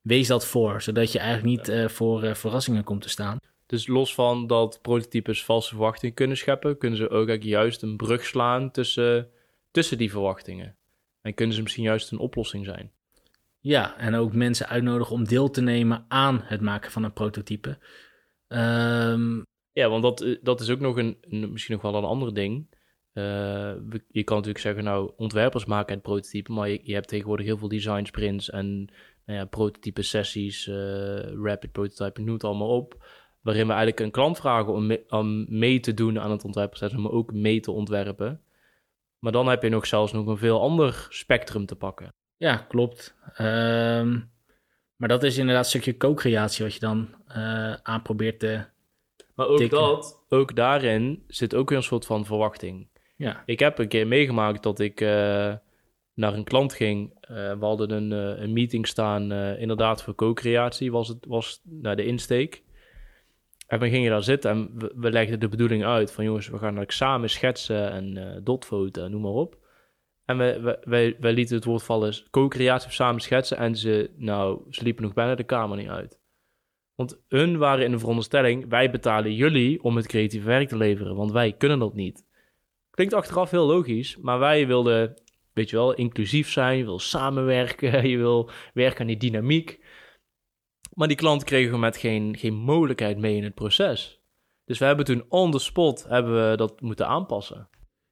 [0.00, 3.38] Wees dat voor, zodat je eigenlijk niet eh, voor eh, verrassingen komt te staan.
[3.66, 7.96] Dus los van dat prototypes valse verwachtingen kunnen scheppen, kunnen ze ook eigenlijk juist een
[7.96, 9.28] brug slaan tussen,
[9.70, 10.76] tussen die verwachtingen.
[11.22, 12.90] En kunnen ze misschien juist een oplossing zijn.
[13.60, 17.78] Ja, en ook mensen uitnodigen om deel te nemen aan het maken van een prototype.
[18.48, 19.40] Ehm,
[19.72, 22.78] Ja, want dat, eh, dat is ook nog een, misschien nog wel een ander ding.
[23.12, 23.72] Eh,
[24.08, 27.68] je kan natuurlijk zeggen, nou, ontwerpers maken het prototype, maar je, hebt tegenwoordig heel veel
[27.68, 28.84] design sprints en
[29.26, 30.74] nou ja, prototype sessies, eh,
[31.42, 33.06] rapid prototyping, noem het allemaal op.
[33.40, 36.92] Waarin we eigenlijk een klant vragen om, me- om mee te doen aan het ontwerpproces,
[36.96, 38.40] maar ook mee te ontwerpen.
[39.18, 42.08] Maar dan heb je nog zelfs nog een veel ander spectrum te pakken.
[42.36, 43.16] ja, klopt.
[43.34, 44.18] Ehm,
[44.96, 48.64] Maar dat is inderdaad een stukje co-creatie wat je dan eh, aan probeert te...
[49.40, 52.88] Maar ook dat, ook daarin zit ook weer een soort van verwachting.
[53.16, 55.08] Ja, Ik heb een keer meegemaakt dat ik eh,
[56.14, 57.12] naar een klant ging.
[57.20, 61.96] Eh, we hadden een, eh, een meeting staan, inderdaad voor co-creatie was, het, was naar
[61.96, 62.62] de insteek.
[63.66, 66.52] En we gingen daar zitten en we, we legden de bedoeling uit van jongens, we
[66.52, 69.58] gaan eigenlijk samen schetsen en dotfoto en noem maar op.
[70.24, 74.60] En we, we, wij, wij lieten het woord vallen co-creatie samen schetsen en ze, nou,
[74.70, 76.19] ze liepen nog bijna de kamer niet uit.
[77.00, 81.16] Want hun waren in de veronderstelling, wij betalen jullie om het creatieve werk te leveren,
[81.16, 82.26] want wij kunnen dat niet.
[82.90, 86.78] Klinkt achteraf heel logisch, maar wij wilden, weet je wel, inclusief zijn.
[86.78, 89.84] Je wil samenwerken, je wil werken aan die dynamiek.
[90.94, 94.20] Maar die klant kregen met geen, geen mogelijkheid mee in het proces.
[94.64, 97.68] Dus we hebben toen on the spot hebben we dat moeten aanpassen.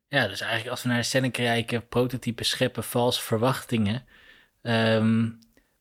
[0.07, 4.05] ja dus eigenlijk als we naar de stelling kijken, prototypes scheppen valse verwachtingen.
[4.63, 5.31] Ehm,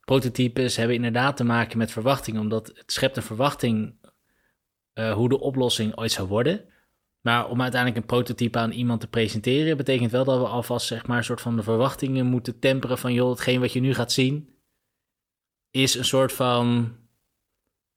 [0.07, 3.95] prototypes hebben inderdaad te maken met verwachtingen, omdat het schept een verwachting
[4.93, 6.65] eh, hoe de oplossing ooit zou worden.
[7.21, 11.07] Maar om uiteindelijk een prototype aan iemand te presenteren, betekent wel dat we alvast zeg
[11.07, 14.11] maar, een soort van de verwachtingen moeten temperen van, joh, hetgeen wat je nu gaat
[14.11, 14.55] zien,
[15.71, 16.95] is een soort van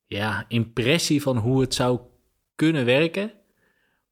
[0.06, 2.00] ja, impressie van hoe het zou
[2.54, 3.32] kunnen werken.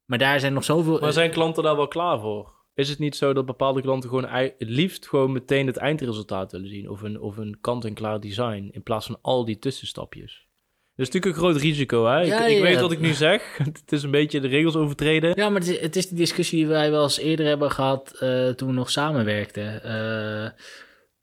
[0.05, 0.99] Maar daar zijn nog zoveel.
[0.99, 2.53] Maar zijn klanten daar wel klaar voor?
[2.79, 6.69] Is het niet zo dat bepaalde klanten gewoon het liefst gewoon meteen het eindresultaat willen
[6.69, 6.89] zien?
[6.89, 10.47] Of een, of een kant-en-klaar design in plaats van al die tussenstapjes?
[10.95, 12.19] Dat is natuurlijk een groot risico, hè?
[12.21, 13.57] Ja, ik, ik ja, weet wat ik nu zeg.
[13.57, 15.31] Het is een beetje de regels overtreden.
[15.35, 18.11] Ja, maar het is, het is die discussie die wij wel eens eerder hebben gehad
[18.19, 19.83] eh, toen we nog samenwerkten.
[19.83, 20.51] Eh,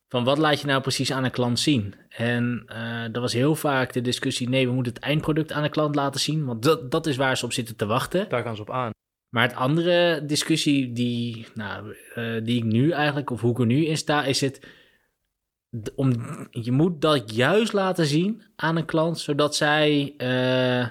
[0.08, 1.94] van wat laat je nou precies aan een klant zien?
[2.08, 5.68] En eh dat was heel vaak de discussie: nee, we moeten het eindproduct aan de
[5.68, 8.28] klant laten zien, want dat, dat is waar ze op zitten te wachten.
[8.28, 8.90] Daar gaan ze op aan.
[9.28, 13.66] Maar het andere discussie die, nou, eh, die ik nu eigenlijk, of hoe ik er
[13.66, 14.66] nu in sta, is het.
[15.94, 16.12] Om,
[16.50, 20.88] je moet dat juist laten zien aan een klant, zodat zij eh,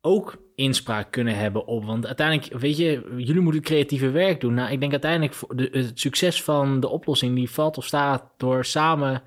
[0.00, 1.84] ook inspraak kunnen hebben op.
[1.84, 4.54] Want uiteindelijk, weet je, jullie moeten creatieve werk doen.
[4.54, 5.34] Nou, ik denk uiteindelijk
[5.72, 9.22] het succes van de oplossing, die valt of staat door samen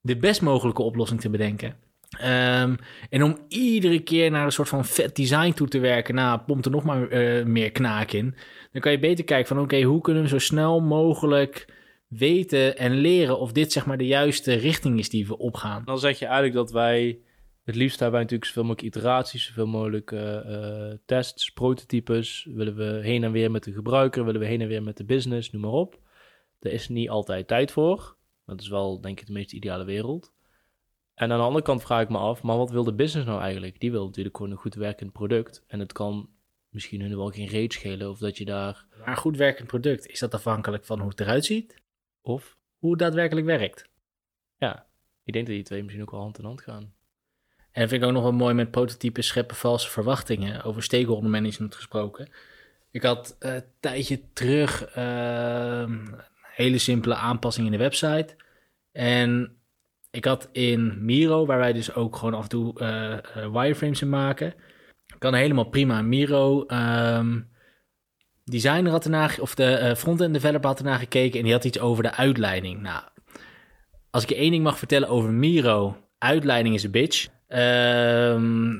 [0.00, 1.76] de best mogelijke oplossing te bedenken.
[2.18, 2.74] Ehm,
[3.10, 6.64] en om iedere keer naar een soort van vet design toe te werken, nou, pompt
[6.64, 8.34] er nog maar eh, meer knaak in.
[8.72, 11.66] Dan kan je beter kijken van, oké, hoe kunnen we zo snel mogelijk
[12.08, 15.82] weten en leren of dit zeg maar de juiste richting is die we opgaan.
[15.84, 17.18] Dan zeg je eigenlijk dat wij...
[17.64, 22.48] Het liefst hebben natuurlijk zoveel mogelijk iteraties, zoveel mogelijk eh, eh, tests, prototypes.
[22.54, 25.04] Willen we heen en weer met de gebruiker, willen we heen en weer met de
[25.04, 25.98] business, noem maar op.
[26.58, 28.16] Daar is niet altijd tijd voor.
[28.46, 30.33] Dat is wel, denk ik, de meest ideale wereld.
[31.14, 33.40] En aan de andere kant vraag ik me af, maar wat wil de business nou
[33.40, 33.80] eigenlijk?
[33.80, 35.64] Die wil natuurlijk gewoon een goed werkend product.
[35.66, 36.28] En het kan
[36.68, 38.86] misschien hun wel geen reet schelen of dat je daar...
[38.98, 41.82] Maar een goed werkend product, is dat afhankelijk van hoe het eruit ziet?
[42.20, 43.88] Of, Hoe het daadwerkelijk werkt?
[44.56, 44.86] ja,
[45.24, 46.92] ik denk dat die twee misschien ook wel hand in hand gaan.
[47.70, 50.62] En dat vind ik ook nog wel mooi met prototypes scheppen valse verwachtingen.
[50.62, 52.28] Over stakeholder management gesproken.
[52.90, 56.20] Ik had eh, een tijdje terug ehm, een
[56.54, 58.36] hele simpele aanpassing in de website.
[58.92, 59.56] En
[60.14, 64.02] ik had in Miro, waar wij dus ook gewoon af en toe eh, eh, wireframes
[64.02, 64.54] in maken.
[65.18, 66.02] Kan helemaal prima.
[66.02, 67.40] Miro ehm,
[68.44, 71.64] designer had ernaar, ge- of de eh, front-end developer had ernaar gekeken en die had
[71.64, 72.80] iets over de uitleiding.
[72.80, 73.02] Nou,
[74.10, 77.26] als ik je één ding mag vertellen over Miro, uitleiding is een bitch.
[77.48, 78.70] Ehm,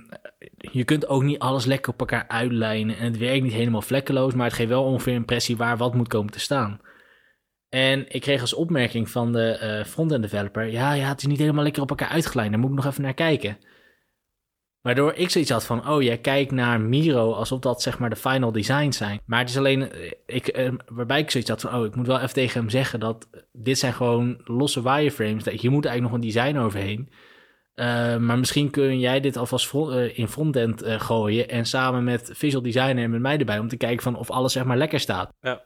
[0.56, 4.34] je kunt ook niet alles lekker op elkaar uitlijnen en het werkt niet helemaal vlekkeloos,
[4.34, 6.80] maar het geeft wel ongeveer een impressie waar wat moet komen te staan.
[7.74, 11.38] En ik kreeg als opmerking van de eh front-end developer, ja, ja, het is niet
[11.38, 13.58] helemaal lekker op elkaar uitgelijnd, daar moet ik nog even naar kijken.
[14.80, 18.16] Waardoor ik zoiets had van, oh, jij kijkt naar Miro alsof dat zeg maar de
[18.16, 19.20] final designs zijn.
[19.26, 22.06] Maar het is alleen, eh, ik, eh, waarbij ik zoiets had van, oh, ik moet
[22.06, 25.44] wel even tegen hem zeggen dat dit zijn gewoon losse wireframes.
[25.44, 27.08] Dat- Hier moet eigenlijk nog een design overheen.
[28.26, 29.74] Maar misschien kun jij dit alvast
[30.14, 34.02] in frontend gooien en samen met visual designer en met mij erbij om te kijken
[34.02, 35.32] van of alles zeg maar lekker staat.
[35.40, 35.62] Ja.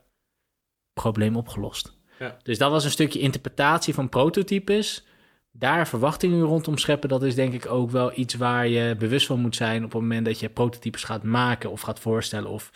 [0.92, 1.97] Probleem opgelost.
[2.18, 2.36] Ja.
[2.42, 5.04] Dus dat was een stukje interpretatie van prototypes.
[5.52, 9.40] Daar verwachtingen rondom scheppen, dat is denk ik ook wel iets waar je bewust van
[9.40, 12.50] moet zijn op het moment dat je prototypes gaat maken of gaat voorstellen.
[12.50, 12.70] Of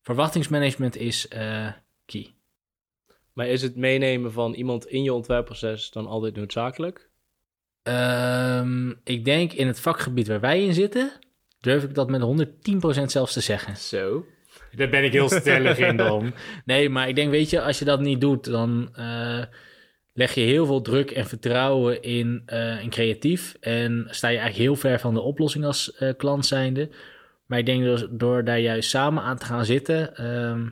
[0.00, 1.68] verwachtingsmanagement is eh,
[2.04, 2.34] key.
[3.32, 7.10] Maar is het meenemen van iemand in je ontwerpproces dan altijd noodzakelijk?
[7.82, 11.12] Ehm, ik denk in het vakgebied waar wij in zitten,
[11.60, 13.76] durf ik dat met 110% zelfs te zeggen.
[13.76, 14.24] Zo.
[14.76, 16.34] Daar ben ik heel stellig in dan.
[16.64, 19.42] Nee, maar ik denk, weet je, als je dat niet doet, dan eh,
[20.12, 23.56] leg je heel veel druk en vertrouwen in, eh in creatief.
[23.60, 26.90] En sta je eigenlijk heel ver van de oplossing als eh, klant zijnde.
[27.46, 30.68] Maar ik denk dus door daar juist samen aan te gaan zitten, ehm,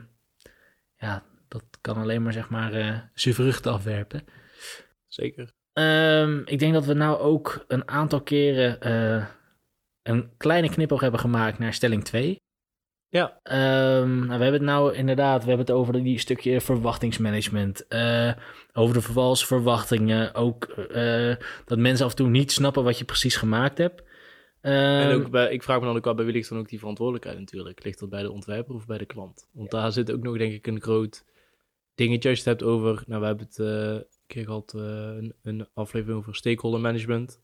[0.97, 4.23] ja, dat kan alleen maar zeg maar eh zijn vruchten afwerpen.
[5.07, 5.51] Zeker.
[5.73, 9.25] Ehm, ik denk dat we nou ook een aantal keren eh,
[10.03, 12.40] een kleine knipoog hebben gemaakt naar stelling 2.
[13.11, 13.39] Ja.
[13.43, 17.87] Ehm, nou, we hebben het nou inderdaad, we hebben het over die stukje verwachtingsmanagement.
[17.87, 18.31] eh,
[18.73, 20.33] over de valse verwachtingen.
[20.33, 24.03] Ook eh, dat mensen af en toe niet snappen wat je precies gemaakt hebt.
[24.61, 26.69] En Ehm, ook bij, ik vraag me dan ook wel, bij wie ligt dan ook
[26.69, 27.83] die verantwoordelijkheid natuurlijk?
[27.83, 29.47] Ligt dat bij de ontwerper of bij de klant?
[29.51, 31.23] Want daar zit ook nog denk ik een groot
[31.95, 33.03] dingetje als je het hebt over...
[33.07, 37.41] Nou, we hebben het eh, een keer gehad, eh, een, een aflevering over stakeholder management.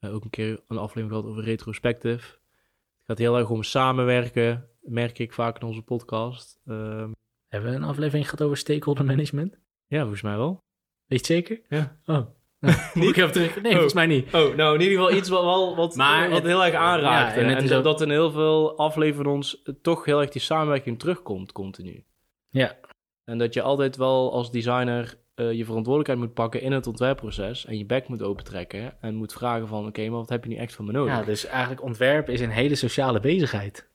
[0.00, 2.24] Ook een keer een aflevering gehad over retrospective.
[2.24, 6.60] Het gaat heel erg om samenwerken, merk ik vaak in onze podcast.
[6.66, 7.10] Ehm,
[7.48, 9.58] Hebben we een aflevering gehad over stakeholder management?
[9.86, 10.62] ja, volgens mij wel.
[11.06, 11.60] Weet je zeker?
[11.68, 11.96] Ja.
[12.06, 12.20] Oh.
[12.60, 13.54] Nou, moet ik even terug?
[13.54, 13.72] Nee, Oh.
[13.72, 14.34] volgens mij niet.
[14.34, 17.34] Oh, nou in ieder geval iets wat, wel, wat, Maar wat het- heel erg aanraakt.
[17.34, 20.98] ja, en dat, ook- dat in heel veel afleveringen ons toch heel erg die samenwerking
[20.98, 22.04] terugkomt, continu.
[22.50, 22.76] Ja.
[23.24, 27.64] En dat je altijd wel als designer eh, je verantwoordelijkheid moet pakken in het ontwerpproces.
[27.66, 29.00] En je bek moet opentrekken.
[29.00, 31.12] En moet vragen van, oké, maar wat heb je nu echt van me nodig?
[31.14, 33.90] ja, dus eigenlijk ontwerpen is een hele sociale bezigheid.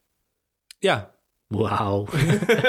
[0.79, 1.15] Ja.
[1.47, 2.05] Wauw.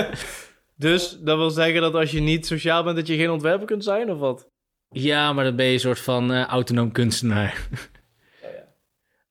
[0.76, 3.84] dus dat wil zeggen dat als je niet sociaal bent, dat je geen ontwerper kunt
[3.84, 4.48] zijn, of wat?
[4.90, 7.56] Ja, maar dan ben je een soort van eh, autonoom kunstenaar.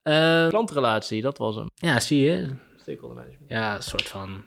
[0.02, 1.70] Eh, Klantrelatie, dat was hem.
[1.76, 2.56] ja, zie je.
[2.78, 3.52] Stakeholder management.
[3.52, 4.46] Ja, een soort van...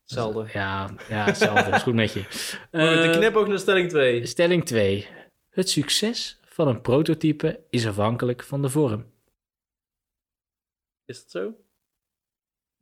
[0.00, 0.46] Hetzelfde.
[0.52, 1.70] Ja, ja hetzelfde.
[1.70, 2.20] is goed met je.
[2.72, 4.26] Maar de Eh, knipoog naar stelling 2.
[4.26, 5.06] stelling 2.
[5.50, 9.06] Het succes van een prototype is afhankelijk van de vorm.
[11.04, 11.52] Is dat zo?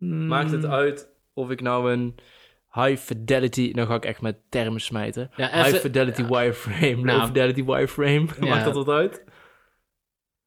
[0.09, 2.15] Maakt het Mm, uit of ik nou een
[2.73, 3.71] high fidelity...
[3.75, 5.31] Nou ga ik echt met termen smijten.
[5.37, 6.29] Ja, high fidelity ja.
[6.29, 7.19] wireframe, Nou.
[7.19, 8.27] low fidelity wireframe.
[8.41, 8.47] Ja.
[8.49, 9.25] Maakt dat wat uit?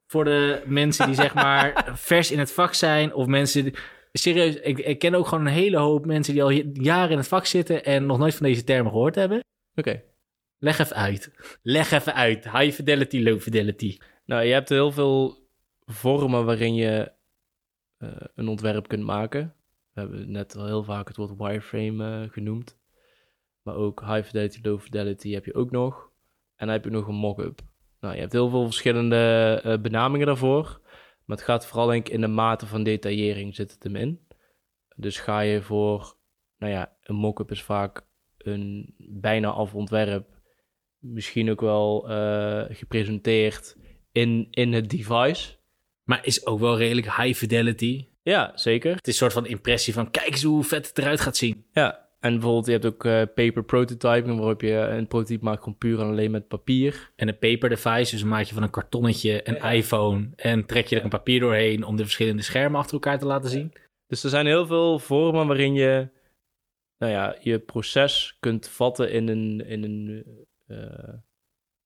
[0.07, 3.63] Voor de mensen die zeg maar vers in het vak zijn of mensen...
[3.63, 3.75] die-
[4.11, 7.27] Serieus, ik, ik ken ook gewoon een hele hoop mensen die al jaren in het
[7.27, 9.39] vak zitten en nog nooit van deze termen gehoord hebben.
[9.75, 10.01] Oké.
[10.57, 11.31] Leg even uit.
[11.61, 12.51] Leg even uit.
[12.51, 13.97] High fidelity, low fidelity.
[14.25, 15.47] Nou, je hebt heel veel
[15.85, 17.11] vormen waarin je
[17.97, 19.55] eh, een ontwerp kunt maken.
[19.93, 22.77] We hebben net al heel vaak het woord wireframe eh, genoemd.
[23.61, 26.11] Maar ook high fidelity, low fidelity heb je ook nog.
[26.55, 27.61] En dan heb je nog een mock-up.
[27.99, 30.81] Nou, je hebt heel veel verschillende eh, benamingen daarvoor.
[31.25, 34.27] Maar het gaat vooral denk ik in de mate van detaillering zit het hem in.
[34.95, 36.15] Dus ga je voor,
[36.57, 38.05] nou ja, een mock-up is vaak
[38.37, 40.27] een bijna af ontwerp.
[40.97, 42.01] Misschien ook wel
[42.69, 43.77] gepresenteerd
[44.11, 45.56] in, in het device.
[46.07, 48.07] Maar is ook wel redelijk high fidelity.
[48.21, 48.95] Ja, zeker.
[48.95, 51.65] Het is een soort van impressie van kijk eens hoe vet het eruit gaat zien.
[51.71, 55.77] Ja, en bijvoorbeeld je hebt ook eh, paper prototyping, waarop je een prototype maakt gewoon
[55.77, 57.11] puur en alleen met papier.
[57.15, 60.95] En een paper device, dus maak je van een kartonnetje een iPhone en trek je
[60.95, 63.73] er een papier doorheen om de verschillende schermen achter elkaar te laten zien.
[64.07, 66.09] Dus er zijn heel veel vormen waarin je
[66.97, 70.25] nou ja, je proces kunt vatten in een, in een,
[70.67, 71.13] eh,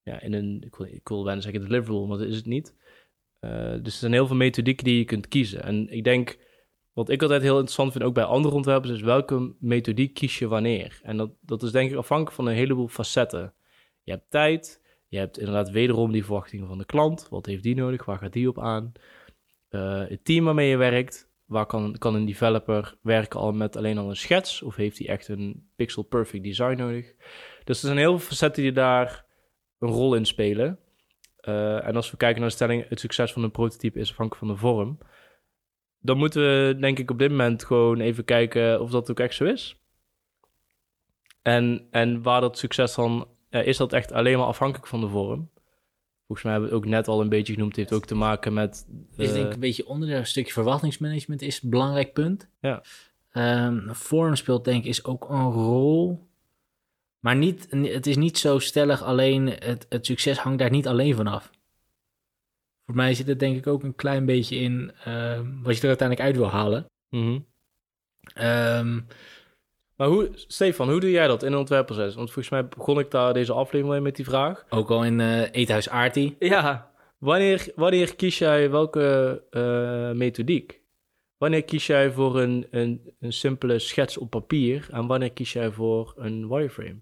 [0.03, 2.75] ja, in een ik, wil, ik wil bijna zeggen deliverable, maar dat is het niet.
[3.41, 5.63] Eh, dus er zijn heel veel methodieken die je kunt kiezen.
[5.63, 6.37] En ik denk,
[6.93, 10.47] wat ik altijd heel interessant vind, ook bij andere ontwerpers, is welke methodiek kies je
[10.47, 10.99] wanneer?
[11.03, 13.53] En dat, dat is denk ik afhankelijk van een heleboel facetten.
[14.03, 17.27] Je hebt tijd, je hebt inderdaad wederom die verwachtingen van de klant.
[17.29, 18.05] Wat heeft die nodig?
[18.05, 18.91] Waar gaat die op aan?
[19.69, 21.29] Eh, het team waarmee je werkt.
[21.45, 24.61] Waar kan, kan een developer werken al met alleen al een schets?
[24.61, 27.13] Of heeft hij echt een pixel perfect design nodig?
[27.63, 29.25] Dus er zijn heel veel facetten die daar
[29.79, 30.79] een rol in spelen.
[31.41, 34.45] Eh, en als we kijken naar de stelling, het succes van een prototype is afhankelijk
[34.45, 34.97] van de vorm.
[35.99, 39.35] Dan moeten we denk ik op dit moment gewoon even kijken of dat ook echt
[39.35, 39.75] zo is.
[41.41, 45.07] En, en waar dat succes dan, ja, is dat echt alleen maar afhankelijk van de
[45.07, 45.49] vorm?
[46.25, 48.15] Volgens mij hebben we het ook net al een beetje genoemd, het heeft ook te
[48.15, 48.87] maken met...
[49.17, 52.49] Is eh, denk ik een beetje onderdeel, een stukje verwachtingsmanagement is een belangrijk punt.
[52.59, 52.83] Ja.
[53.31, 56.29] Ehm, vorm speelt denk ik is ook een rol.
[57.21, 61.15] Maar niet, het is niet zo stellig alleen, het, het succes hangt daar niet alleen
[61.15, 61.51] van af.
[62.85, 65.87] Voor mij zit het denk ik ook een klein beetje in ehm, wat je er
[65.87, 66.85] uiteindelijk uit wil halen.
[67.09, 67.39] mhm.
[68.33, 68.99] Ehm,
[69.95, 72.15] Maar hoe, Stefan, hoe doe jij dat in een ontwerpproces?
[72.15, 74.65] Want volgens mij begon ik daar deze aflevering mee met die vraag.
[74.69, 76.35] ook al in eh Eethuis Aarti.
[76.39, 80.79] Ja, wanneer, wanneer kies jij welke eh, methodiek?
[81.37, 85.71] Wanneer kies jij voor een, een, een simpele schets op papier en wanneer kies jij
[85.71, 87.01] voor een wireframe?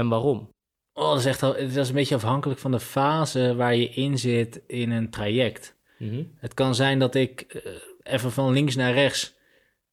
[0.00, 0.48] En waarom?
[0.92, 3.88] Oh, dat is echt al, het is een beetje afhankelijk van de fase waar je
[3.88, 5.76] in zit in een traject.
[6.36, 9.34] Het kan zijn dat ik eh, even van links naar rechts.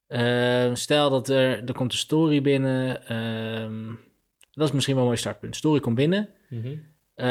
[0.08, 3.08] eh, stel dat er, er komt een story binnen.
[3.08, 3.86] ehm,
[4.52, 5.56] dat is misschien wel een mooi startpunt.
[5.56, 6.30] Story komt binnen.
[7.15, 7.26] Eh,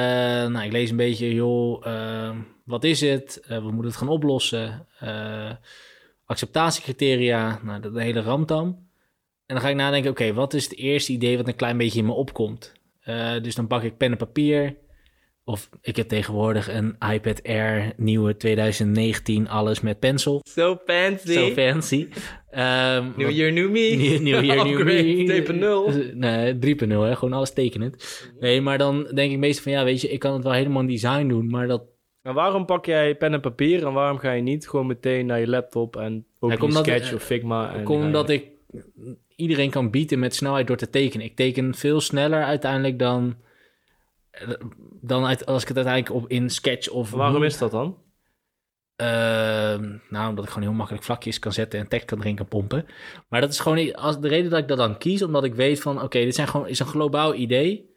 [0.46, 3.40] nou, ik lees een beetje, joh, ehm, wat is het?
[3.46, 4.86] Eh, we moeten het gaan oplossen.
[6.24, 8.85] Acceptatiecriteria, nou, dat de hele ramtam.
[9.46, 11.98] En dan ga ik nadenken, oké, wat is het eerste idee wat een klein beetje
[11.98, 12.72] in me opkomt?
[13.00, 14.76] Eh, dus dan pak ik pen en papier.
[15.44, 20.40] Of ik heb tegenwoordig een iPad Air, nieuwe 2019, alles met pencil.
[20.44, 21.32] So fancy.
[21.32, 22.08] Zo fancy.
[22.50, 23.80] Ehm, New year, new me.
[23.96, 25.22] New, new year, new me.
[25.22, 26.14] Upgrade 2.0.
[26.14, 27.16] Nee, 3.0, hè?
[27.16, 28.28] gewoon alles tekenend.
[28.40, 30.80] Nee, maar dan denk ik meestal van ja, weet je, ik kan het wel helemaal
[30.82, 31.82] in design doen, maar dat
[32.22, 35.40] En waarom pak jij pen en papier en waarom ga je niet gewoon meteen naar
[35.40, 37.72] je laptop en ook Ja, Sketch of Figma?
[37.74, 38.44] En je- omdat ik
[39.36, 41.26] iedereen kan bieden met snelheid door te tekenen.
[41.26, 43.36] Ik teken veel sneller uiteindelijk dan,
[45.00, 47.10] dan uit, als ik het uiteindelijk op in Sketch of...
[47.10, 48.04] Waarom is dat dan?
[48.96, 52.48] Ehm, nou, omdat ik gewoon heel makkelijk vlakjes kan zetten en tekst kan erin kan
[52.48, 52.86] pompen.
[53.28, 55.54] Maar dat is gewoon niet- als, de reden dat ik dat dan kies, omdat ik
[55.54, 57.94] weet van, oké, dit zijn gewoon, is een globaal idee.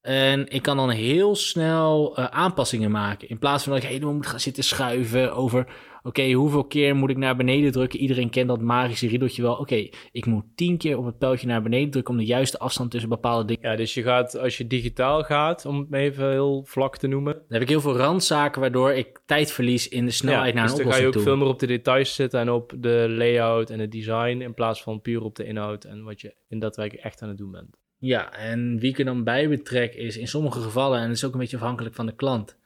[0.00, 3.28] En ik kan dan heel snel eh, aanpassingen maken.
[3.28, 5.66] In plaats van dat ik helemaal moet gaan zitten schuiven over,
[6.02, 7.98] oké, hoeveel keer moet ik naar beneden drukken?
[7.98, 9.54] Iedereen kent dat magische riedeltje wel.
[9.54, 12.90] Oké, ik moet tien keer op het pijltje naar beneden drukken om de juiste afstand
[12.90, 13.70] tussen bepaalde dingen.
[13.70, 17.32] Ja, dus je gaat, als je digitaal gaat, om het even heel vlak te noemen.
[17.32, 20.72] Dan heb ik heel veel randzaken waardoor ik tijd verlies in de snelheid naar dus
[20.72, 21.22] een dan ga je oplossing ook toe.
[21.22, 24.82] veel meer op de details zitten en op de layout en het design, in plaats
[24.82, 27.50] van puur op de inhoud en wat je in dat werk echt aan het doen
[27.50, 27.78] bent.
[27.98, 31.24] Ja, en wie ik er dan bij betrek is in sommige gevallen, en het is
[31.24, 32.58] ook een beetje afhankelijk van de klant.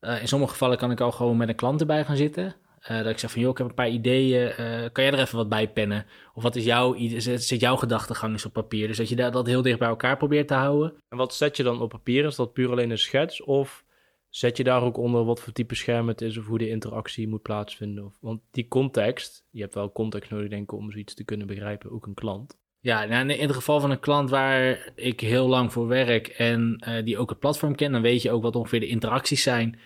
[0.00, 2.56] eh, in sommige gevallen kan ik al gewoon met een klant erbij gaan zitten.
[2.80, 5.18] Eh, dat ik zeg van, joh, ik heb een paar ideeën, eh, kan jij er
[5.18, 6.06] even wat bij pennen?
[6.34, 8.86] Of wat is jouw, zit, jouw gedachtegang eens op papier?
[8.86, 10.94] Dus dat je dat, dat heel dicht bij elkaar probeert te houden.
[11.08, 12.24] En wat zet je dan op papier?
[12.24, 13.42] Is dat puur alleen een schets?
[13.42, 13.84] Of
[14.28, 17.28] zet je daar ook onder wat voor type scherm het is of hoe de interactie
[17.28, 18.04] moet plaatsvinden?
[18.04, 21.46] Of, want die context, je hebt wel context nodig denk ik om zoiets te kunnen
[21.46, 22.58] begrijpen, ook een klant.
[22.80, 26.28] Ja, nou, in in het geval van een klant waar ik heel lang voor werk
[26.28, 29.42] en eh, die ook het platform kent, dan weet je ook wat ongeveer de interacties
[29.42, 29.78] zijn.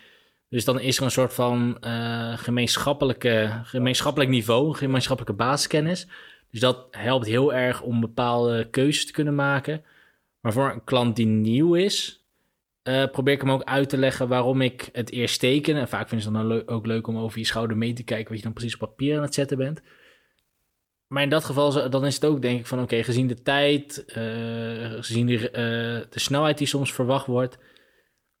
[0.53, 6.07] Dus dan is er een soort van eh, gemeenschappelijke, gemeenschappelijk niveau, gemeenschappelijke basiskennis.
[6.51, 9.83] Dus dat helpt heel erg om bepaalde keuzes te kunnen maken.
[10.39, 12.25] Maar voor een klant die nieuw is,
[12.83, 15.75] eh, probeer ik hem ook uit te leggen waarom ik het eerst teken.
[15.75, 18.37] En vaak vinden ze dan ook leuk om over je schouder mee te kijken wat
[18.37, 19.81] je dan precies op papier aan het zetten bent.
[21.07, 24.05] Maar in dat geval, dan is het ook denk ik van oké, gezien de tijd,
[24.05, 25.49] eh, gezien de,
[26.09, 27.57] de snelheid die soms verwacht wordt,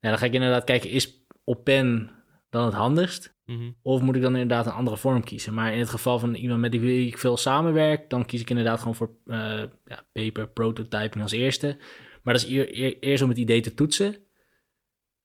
[0.03, 2.11] ja, dan ga ik inderdaad kijken, is op pen
[2.49, 3.35] dan het handigst?
[3.81, 5.53] Of moet ik dan inderdaad een andere vorm kiezen?
[5.53, 8.79] Maar in het geval van iemand met wie ik veel samenwerk, dan kies ik inderdaad
[8.79, 11.77] gewoon voor eh, ja, paper, prototyping als eerste.
[12.23, 14.17] Maar dat is eer- eer- eerst om het idee te toetsen.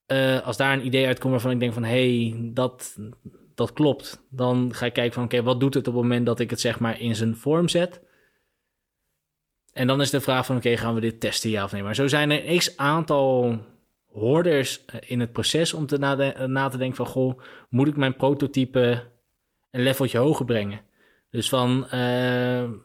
[0.05, 2.97] Eh, als daar een idee uitkomt waarvan ik denk van, hé, hey, dat,
[3.55, 4.25] dat klopt.
[4.29, 6.59] Dan ga ik kijken van, oké, wat doet het op het moment dat ik het
[6.59, 8.01] zeg maar in zijn vorm zet?
[9.73, 11.83] En dan is de vraag van, oké, gaan we dit testen, ja of nee?
[11.83, 13.59] Maar zo zijn er x aantal
[14.11, 15.97] hoorders eh, in het proces om te
[16.47, 19.03] na te denken van, goh, moet ik mijn prototype
[19.71, 20.81] een leveltje hoger brengen?
[21.29, 21.99] Dus van, eh,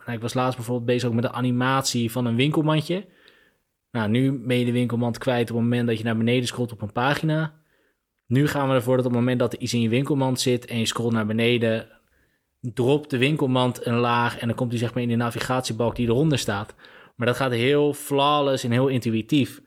[0.05, 3.07] nou, ik was laatst bijvoorbeeld bezig ook met de animatie van een winkelmandje.
[3.91, 6.73] Nou, nu ben je de winkelmand kwijt op het moment dat je naar beneden scrolt
[6.73, 7.55] op een pagina.
[8.27, 10.67] Nu gaan we ervoor dat op het moment dat er iets in je winkelmand zit
[10.67, 11.89] en je scrolt naar beneden,
[12.61, 16.09] dropt de winkelmand een laag en dan komt hij zeg maar in de navigatiebalk die
[16.09, 16.75] eronder staat.
[17.17, 19.63] Maar dat gaat heel flawless en heel intuïtief.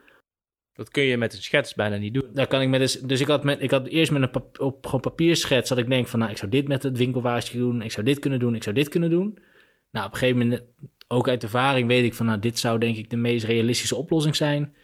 [0.78, 2.30] Dat kun je met een schets bijna niet doen.
[2.34, 4.86] Daar kan ik met dus, dus ik had, met, ik had eerst met een op
[4.86, 7.92] gewoon papierschets dat ik denk van, nou, ik zou dit met het winkelwaarsje doen, ik
[7.92, 9.38] zou dit kunnen doen, ik zou dit kunnen doen.
[9.92, 10.64] Nou, op een gegeven moment,
[11.08, 14.36] ook uit ervaring weet ik van, nou, dit zou denk ik de meest realistische oplossing
[14.36, 14.76] zijn.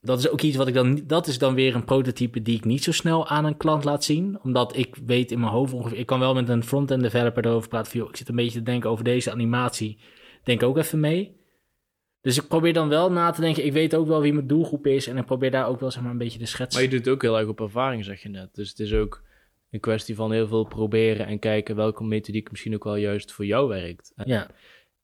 [0.00, 2.64] Dat is ook iets wat ik dan, dat is dan weer een prototype die ik
[2.64, 5.98] niet zo snel aan een klant laat zien, omdat ik weet in mijn hoofd ongeveer,
[5.98, 8.64] ik kan wel met een front-end developer erover praten van, ik zit een beetje te
[8.64, 9.98] denken over deze animatie,
[10.42, 11.42] denk ook even mee.
[12.24, 13.64] Dus ik probeer dan wel na te denken.
[13.64, 15.06] Ik weet ook wel wie mijn doelgroep is.
[15.06, 16.74] En ik probeer daar ook wel zeg maar, een beetje de schets.
[16.74, 18.54] Maar je doet het ook heel erg op ervaring, zeg je net.
[18.54, 19.22] Dus het is ook
[19.70, 23.46] een kwestie van heel veel proberen en kijken welke methodiek misschien ook wel juist voor
[23.46, 24.12] jou werkt.
[24.16, 24.50] En Ja,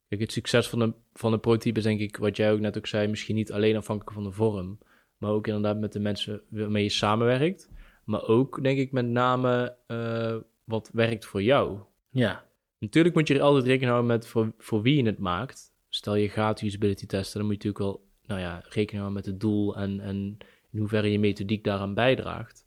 [0.09, 2.77] Kijk, het succes van een, van een prototype is denk ik, wat jij ook net
[2.77, 4.79] ook zei, misschien niet alleen afhankelijk van de vorm,
[5.17, 7.69] maar ook inderdaad met de mensen waarmee je samenwerkt.
[8.05, 11.79] Maar ook, denk ik, met name eh, wat werkt voor jou.
[12.11, 15.70] ja, Natuurlijk moet je er altijd rekening houden met voor, voor wie je het maakt.
[15.91, 19.27] Stel je gaat usability testen, dan moet je natuurlijk wel nou ja, rekening houden met
[19.27, 20.37] het doel en, en
[20.71, 22.67] in hoeverre je methodiek daaraan bijdraagt.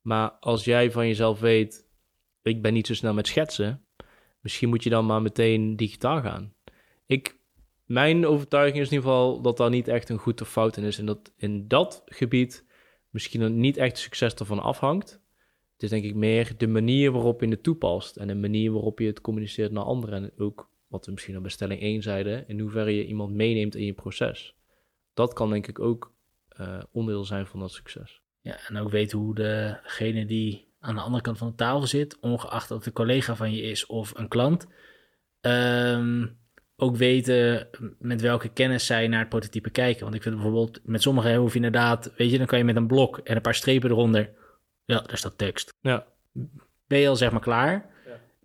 [0.00, 1.86] Maar als jij van jezelf weet,
[2.42, 3.84] ik ben niet zo snel met schetsen,
[4.40, 6.54] misschien moet je dan maar meteen digitaal gaan.
[7.06, 7.38] Ik,
[7.84, 10.84] mijn overtuiging is in ieder geval dat daar niet echt een goed of fout in
[10.84, 10.98] is.
[10.98, 12.64] En dat in dat gebied
[13.10, 15.20] misschien niet echt succes ervan afhangt.
[15.72, 18.98] Het is denk ik meer de manier waarop je het toepast en de manier waarop
[18.98, 20.22] je het communiceert naar anderen.
[20.22, 23.84] En ook wat we misschien op bestelling 1 zeiden, in hoeverre je iemand meeneemt in
[23.84, 24.54] je proces.
[25.14, 26.12] Dat kan denk ik ook
[26.48, 28.20] eh, onderdeel zijn van dat succes.
[28.40, 28.58] ja.
[28.68, 32.70] En ook weten hoe degene die aan de andere kant van de tafel zit, ongeacht
[32.70, 34.66] of het een collega van je is of een klant,
[35.40, 36.26] ehm,
[36.76, 37.68] ook weten
[37.98, 40.02] met welke kennis zij naar het prototype kijken.
[40.02, 42.76] Want ik vind bijvoorbeeld, met sommige hoef je inderdaad, weet je, dan kan je met
[42.76, 44.30] een blok en een paar strepen eronder,
[44.84, 45.72] ja, daar staat tekst.
[45.80, 46.06] Ja.
[46.86, 47.93] Ben je al zeg maar klaar.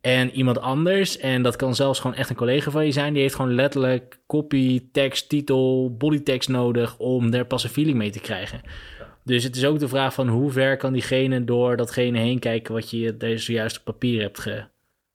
[0.02, 3.22] En iemand anders, en dat kan zelfs gewoon echt een collega van je zijn, die
[3.22, 8.20] heeft gewoon letterlijk copy, tekst, titel, bodytekst nodig om er pas een feeling mee te
[8.20, 8.62] krijgen.
[9.24, 12.74] Dus het is ook de vraag van hoe ver kan diegene door datgene heen kijken
[12.74, 14.66] wat je deze zojuist op papier hebt ge,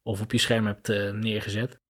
[0.03, 1.81] of op je scherm hebt eh, neergezet.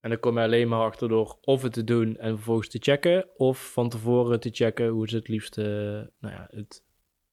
[0.00, 2.78] En dan kom je alleen maar achter door of het te doen en vervolgens te
[2.80, 6.82] checken, of van tevoren te checken hoe ze het liefst eh, nou ja, het,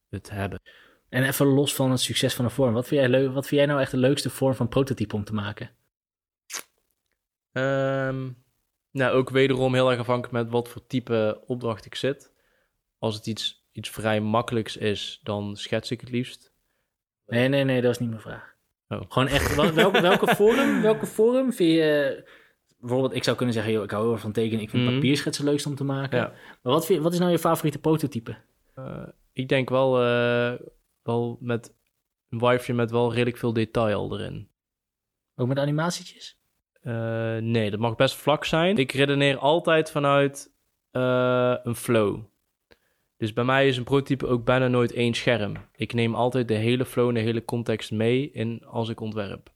[0.10, 0.62] het hebben.
[1.10, 2.74] En even los van het succes van een vorm.
[2.74, 5.24] Wat vind jij, leuk, wat vind jij nou echt de leukste vorm van prototype om
[5.24, 5.70] te maken?
[7.52, 8.30] Ehm,
[8.92, 12.32] nou, ook wederom heel erg afhankelijk met wat voor type opdracht ik zit.
[13.00, 16.52] Als het iets, iets vrij makkelijks is, dan schets ik het liefst.
[17.28, 18.56] Nee, nee, nee, dat is niet mijn vraag.
[18.88, 19.02] Oh.
[19.08, 22.24] Gewoon echt, wel- welke, welke forum, welke forum vind je...
[22.80, 24.62] Bijvoorbeeld, ik zou kunnen zeggen, joh, ik hou heel erg van tekenen.
[24.64, 24.94] Ik vind Mhm.
[24.94, 26.18] papierschetsen leukst om te maken.
[26.20, 26.28] Ja.
[26.62, 28.38] Maar wat, vind, wat is nou je favoriete prototype?
[28.76, 29.04] Eh,
[29.34, 30.54] ik denk wel, eh,
[31.08, 31.76] wel met
[32.30, 34.50] een wifi met wel redelijk veel detail erin.
[35.36, 36.40] Ook met animatietjes?
[36.82, 38.78] Eh, nee, dat mag best vlak zijn.
[38.78, 40.54] Ik redeneer altijd vanuit
[40.92, 42.24] eh, een flow.
[43.18, 45.54] Dus bij mij is een prototype ook bijna nooit één scherm.
[45.76, 49.52] Ik neem altijd de hele flow en de hele context mee in als ik ontwerp.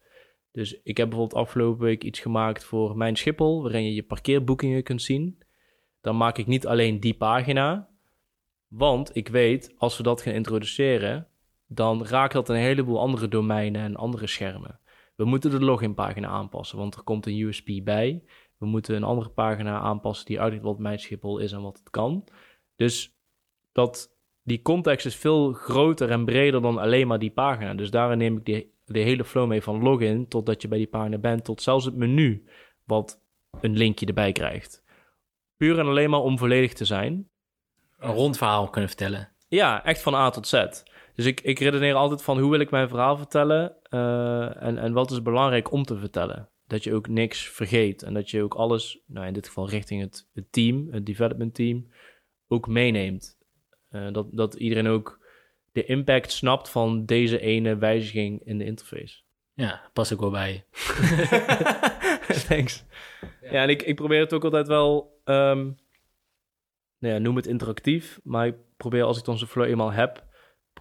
[0.51, 4.83] Dus ik heb bijvoorbeeld afgelopen week iets gemaakt voor Mijn Schiphol, waarin je je parkeerboekingen
[4.83, 5.43] kunt zien.
[6.01, 7.89] Dan maak ik niet alleen die pagina,
[8.67, 11.27] want ik weet, als we dat gaan introduceren,
[11.73, 14.79] dan raakt dat een heleboel andere domeinen en andere schermen.
[15.15, 18.23] We moeten de loginpagina aanpassen, want er komt een USP bij.
[18.57, 21.89] We moeten een andere pagina aanpassen die uitlegt wat Mijn Schiphol is en wat het
[21.89, 22.27] kan.
[22.75, 23.15] Dus
[23.71, 27.73] dat, die context is veel groter en breder dan alleen maar die pagina.
[27.73, 30.87] Dus daarin neem ik die, de hele flow mee van login totdat je bij die
[30.87, 32.45] pagina bent, tot zelfs het menu
[32.85, 33.21] wat
[33.61, 34.83] een linkje erbij krijgt.
[35.57, 37.29] Puur en alleen maar om volledig te zijn.
[37.97, 39.31] Een rond verhaal kunnen vertellen.
[39.47, 40.83] Ja, echt van A tot Z.
[41.21, 44.93] Dus ik, ik redeneer altijd van hoe wil ik mijn verhaal vertellen eh, en, en
[44.93, 46.49] wat is belangrijk om te vertellen.
[46.67, 50.01] Dat je ook niks vergeet en dat je ook alles, nou in dit geval richting
[50.01, 51.91] het, het team, het development team,
[52.47, 53.37] ook meeneemt.
[53.89, 55.19] Eh, dat, dat iedereen ook
[55.71, 59.21] de impact snapt van deze ene wijziging in de interface.
[59.53, 60.63] Ja, past ook wel bij je.
[62.47, 62.85] Thanks.
[63.41, 65.63] Ja, en ik, ik probeer het ook altijd wel, ehm,
[66.97, 70.29] nou ja, noem het interactief, maar ik probeer als ik dan zo'n flow eenmaal heb,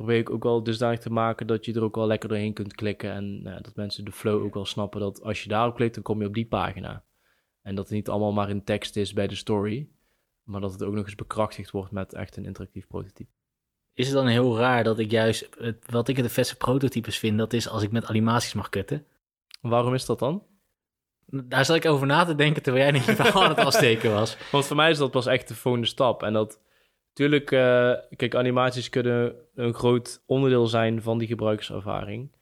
[0.00, 2.74] probeer ik ook wel dusdanig te maken dat je er ook wel lekker doorheen kunt
[2.74, 5.94] klikken en ja, dat mensen de flow ook wel snappen dat als je daarop klikt,
[5.94, 7.04] dan kom je op die pagina.
[7.62, 9.88] En dat het niet allemaal maar in tekst is bij de story,
[10.42, 13.30] maar dat het ook nog eens bekrachtigd wordt met echt een interactief prototype.
[13.94, 17.38] Is het dan heel raar dat ik juist, het, wat ik de vetste prototypes vind,
[17.38, 19.06] dat is als ik met animaties mag kutten?
[19.60, 20.42] Waarom is dat dan?
[21.26, 24.12] Daar zat ik over na te denken terwijl jij niet je verhaal aan het afsteken
[24.12, 24.36] was.
[24.52, 26.22] Want voor mij is dat pas echt de volgende stap.
[26.22, 26.60] En dat,
[27.14, 32.38] natuurlijk, eh, kijk, animaties kunnen een groot onderdeel zijn van die gebruikerservaring.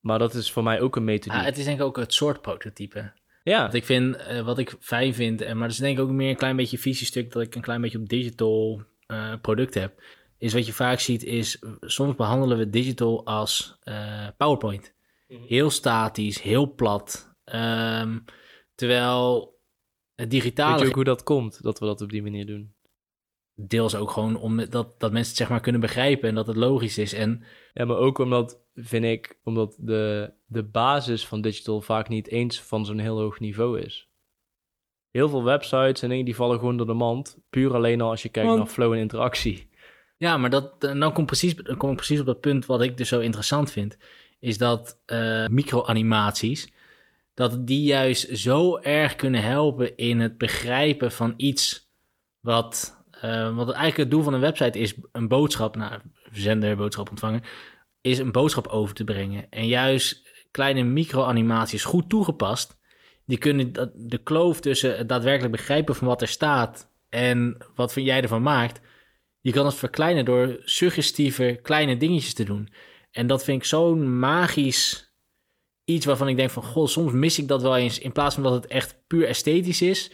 [0.00, 1.38] Maar dat is voor mij ook een methodiek.
[1.38, 3.12] Ah, het is denk ik ook het soort prototype.
[3.42, 6.04] ja, Wat ik vind, eh, wat ik fijn vind, en maar dat is denk ik
[6.04, 9.74] ook meer een klein beetje visiestuk dat ik een klein beetje op digital eh, product
[9.74, 10.02] heb.
[10.38, 13.78] Is wat je vaak ziet is, soms behandelen we digital als
[14.36, 14.94] PowerPoint.
[15.26, 17.34] Heel statisch, heel plat.
[17.44, 18.18] Ehm,
[18.74, 19.58] terwijl
[20.14, 22.73] het digitale weet je ook hoe dat komt, dat we dat op die manier doen?
[23.54, 26.56] Deels ook gewoon om dat, dat mensen het zeg maar kunnen begrijpen en dat het
[26.56, 27.12] logisch is.
[27.12, 27.42] En
[27.74, 32.60] Ja, maar ook omdat, vind ik, omdat de, de basis van digital vaak niet eens
[32.60, 34.08] van zo'n heel hoog niveau is.
[35.10, 37.38] Heel veel websites en dingen die vallen gewoon door de mand.
[37.50, 39.68] Puur alleen al als je kijkt Want- naar flow en interactie.
[40.16, 42.96] Ja, maar dat, dan komt precies, dan kom ik precies op dat punt wat ik
[42.96, 43.98] dus zo interessant vind.
[44.38, 46.72] Is dat eh, micro-animaties,
[47.34, 51.90] dat die juist zo erg kunnen helpen in het begrijpen van iets
[52.40, 56.00] wat, eh, wat eigenlijk het doel van een website is, een boodschap, nou,
[56.32, 57.42] zender, boodschap ontvangen,
[58.00, 59.46] is een boodschap over te brengen.
[59.50, 62.78] En juist kleine micro-animaties goed toegepast,
[63.26, 68.02] die kunnen de kloof tussen het daadwerkelijk begrijpen van wat er staat en wat van
[68.02, 68.80] jij ervan maakt,
[69.40, 72.68] je kan het verkleinen door suggestieve kleine dingetjes te doen.
[73.10, 75.12] En dat vind ik zo'n magisch
[75.84, 76.62] iets waarvan ik denk van...
[76.62, 79.82] Goh, soms mis ik dat wel eens in plaats van dat het echt puur esthetisch
[79.82, 80.12] is.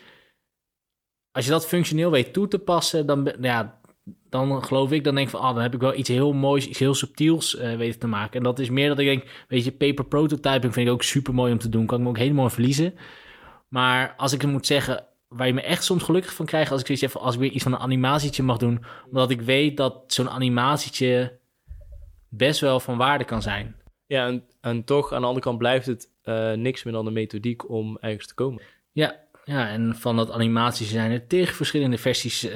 [1.33, 3.81] Als je dat functioneel weet toe te passen, dan, ja,
[4.29, 5.05] dan geloof ik...
[5.05, 7.57] Dan denk ik van, ah, dan heb ik wel iets heel moois, iets heel subtiels
[7.57, 8.37] eh, weten te maken.
[8.37, 11.35] En dat is meer dat ik denk, weet je, paper prototyping vind ik ook super
[11.35, 11.87] mooi om te doen.
[11.87, 12.95] Kan ik me ook helemaal verliezen.
[13.69, 16.71] Maar als ik het moet zeggen, waar je me echt soms gelukkig van krijgt...
[16.71, 18.85] als ik zoiets heb van, als ik weer iets van een animatietje mag doen...
[19.07, 21.39] omdat ik weet dat zo'n animatietje
[22.29, 23.77] best wel van waarde kan zijn.
[24.07, 27.13] Ja, en, en toch aan de andere kant blijft het eh, niks meer dan een
[27.13, 28.63] methodiek om ergens te komen.
[28.93, 29.17] Ja,
[29.51, 32.45] Ja, en van dat animatie zijn er tegen verschillende versies.
[32.45, 32.55] eh,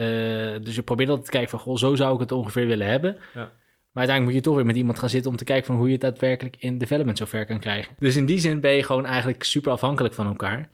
[0.62, 3.16] dus je probeert altijd te kijken van, goh, zo zou ik het ongeveer willen hebben.
[3.34, 3.52] Ja.
[3.92, 5.86] Maar uiteindelijk moet je toch weer met iemand gaan zitten om te kijken van hoe
[5.86, 7.94] je het daadwerkelijk in development zover kan krijgen.
[7.98, 10.70] Dus in die zin ben je gewoon eigenlijk super afhankelijk van elkaar.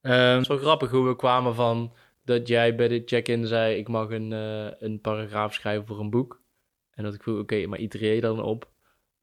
[0.00, 1.92] Ehm, Het is wel grappig hoe we kwamen van
[2.24, 6.10] dat jij bij de check-in zei: ik mag een, eh, een paragraaf schrijven voor een
[6.10, 6.40] boek.
[6.90, 8.70] En dat ik vroeg: oké, maar itereer je dan op?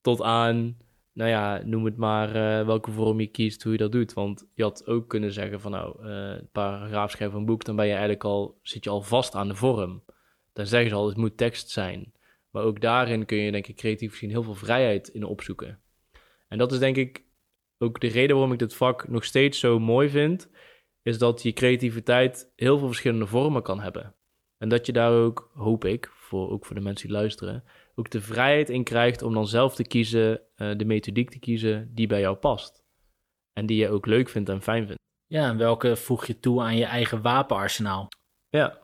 [0.02, 0.78] Tot aan,
[1.14, 4.14] nou ja, noem het maar eh, welke vorm je kiest, hoe je dat doet.
[4.14, 7.76] Want je had ook kunnen zeggen: van nou, eh, een paragraaf schrijven een boek, dan
[7.76, 10.04] ben je eigenlijk al, zit je al vast aan de vorm.
[10.54, 12.14] Dan zeggen ze al: het moet tekst zijn.
[12.50, 15.80] Maar ook daarin kun je, denk ik, creatief gezien heel veel vrijheid in opzoeken.
[16.48, 17.24] En dat is denk ik
[17.78, 20.50] ook de reden waarom ik dit vak nog steeds zo mooi vind
[21.04, 24.16] is dat je creativiteit heel veel verschillende vormen kan hebben.
[24.58, 27.64] En dat je daar ook, hoop ik, voor, ook voor de mensen die luisteren,
[27.96, 31.92] ook de vrijheid in krijgt om dan zelf te kiezen, eh, de methodiek te kiezen
[31.94, 32.84] die bij jou past.
[33.54, 35.02] En die je ook leuk vindt en fijn vindt.
[35.28, 38.08] ja, en welke voeg je toe aan je eigen wapenarsenaal?
[38.50, 38.80] Ja,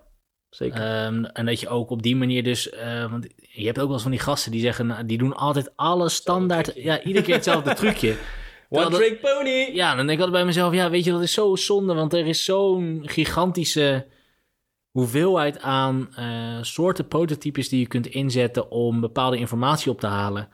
[0.49, 0.81] zeker.
[0.81, 2.69] Ehm, en dat je ook op die manier dus...
[2.69, 4.87] eh, want je hebt ook wel eens van die gasten die zeggen...
[4.87, 6.71] nou, die doen altijd alles standaard...
[6.75, 8.15] Ja, iedere keer hetzelfde trucje.
[8.69, 9.69] One trick pony!
[9.73, 12.13] Ja, dan denk ik altijd bij mezelf, ja, weet je, dat is zo zonde, want
[12.13, 14.05] er is zo'n gigantische
[14.91, 20.49] hoeveelheid aan eh, soorten prototypes die je kunt inzetten om bepaalde informatie op te halen.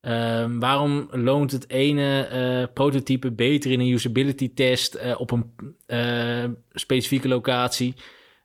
[0.00, 6.56] Ehm, waarom loont het ene eh, prototype beter in een usability test eh, op een
[6.72, 7.94] specifieke locatie?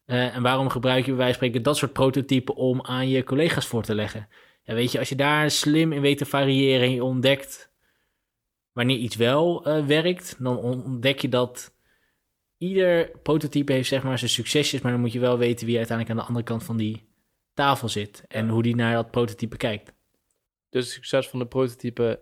[0.06, 3.66] En waarom gebruik je bij wijze van spreken dat soort prototypen om aan je collega's
[3.66, 4.28] voor te leggen?
[4.64, 7.72] Ja, weet je, als je daar slim in weet te variëren en je ontdekt
[8.72, 11.77] wanneer iets wel werkt, dan ontdek je dat
[12.58, 16.18] ieder prototype heeft zeg maar zijn succesjes, maar dan moet je wel weten wie uiteindelijk
[16.18, 17.08] aan de andere kant van die
[17.53, 19.93] tafel zit en hoe die naar dat prototype kijkt.
[20.70, 22.20] Dus het succes van de prototype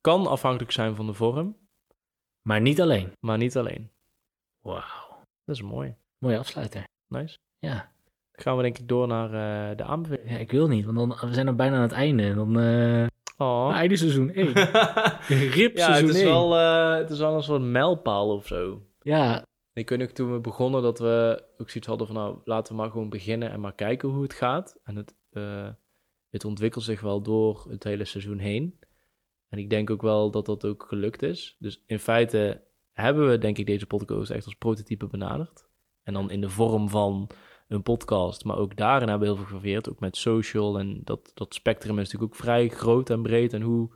[0.00, 1.56] kan afhankelijk zijn van de vorm,
[2.42, 3.12] Maar niet alleen.
[3.20, 3.90] maar niet alleen.
[4.60, 5.16] Wauw.
[5.44, 5.94] Dat is mooi.
[6.18, 6.86] Mooie afsluiter.
[7.08, 7.38] Nice.
[7.58, 7.74] Ja.
[8.32, 9.26] Dan gaan we denk ik door naar
[9.70, 10.30] eh, de aanbeveling.
[10.30, 12.22] ja, ik wil niet, want dan, we zijn dan bijna aan het einde.
[12.22, 13.06] En Dan eh
[13.36, 13.70] Oh.
[13.74, 14.52] einde seizoen 1.
[15.56, 16.30] Rip ja, seizoen het is, 1.
[16.30, 18.82] wel, eh, het is wel een soort mijlpaal of zo.
[19.02, 19.44] Ja,
[19.78, 22.80] Ik weet nog toen we begonnen dat we ook zoiets hadden van nou laten we
[22.80, 24.80] maar gewoon beginnen en maar kijken hoe het gaat.
[24.84, 25.68] En het, eh,
[26.30, 28.78] het ontwikkelt zich wel door het hele seizoen heen.
[29.48, 31.56] En ik denk ook wel dat dat ook gelukt is.
[31.58, 35.68] Dus in feite hebben we denk ik deze podcast echt als prototype benaderd.
[36.02, 37.30] En dan in de vorm van
[37.68, 38.44] een podcast.
[38.44, 39.90] Maar ook daarin hebben we heel veel gevarieerd.
[39.90, 43.52] Ook met social en dat, dat spectrum is natuurlijk ook vrij groot en breed.
[43.52, 43.90] En hoe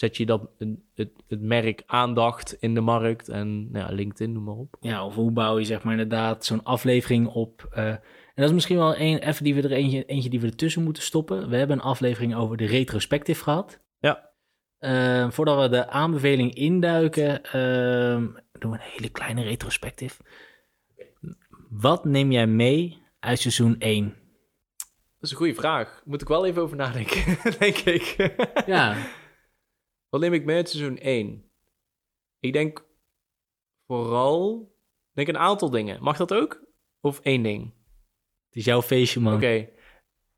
[0.00, 0.50] zet je dat,
[0.94, 4.76] het, het, merk aandacht in de markt en nou ja, LinkedIn, noem maar op.
[4.80, 7.68] ja, of hoe bouw je zeg maar inderdaad zo'n aflevering op.
[7.70, 8.00] eh, en
[8.34, 11.02] dat is misschien wel een, even die we er eentje, eentje die we ertussen moeten
[11.02, 11.48] stoppen.
[11.48, 13.80] We hebben een aflevering over de retrospective gehad.
[13.98, 14.30] Ja.
[14.78, 18.26] Eh, voordat we de aanbeveling induiken, ehm,
[18.58, 20.22] doen we een hele kleine retrospective.
[21.70, 24.04] Wat neem jij mee uit seizoen 1?
[24.04, 26.02] Dat is een goede vraag.
[26.04, 28.32] Moet ik wel even over nadenken, denk ik.
[28.66, 28.96] Ja,
[30.10, 31.50] Wat neem ik mee uit seizoen 1?
[32.40, 32.86] Ik denk
[33.86, 34.70] vooral
[35.10, 36.02] ik denk een aantal dingen.
[36.02, 36.64] Mag dat ook?
[37.00, 37.74] Of één ding?
[38.46, 39.34] het is jouw feestje, man.
[39.34, 39.68] Oké.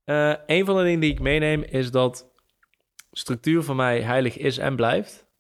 [0.04, 2.32] Eh, een van de dingen die ik meeneem is dat
[3.10, 5.30] structuur voor mij heilig is en blijft.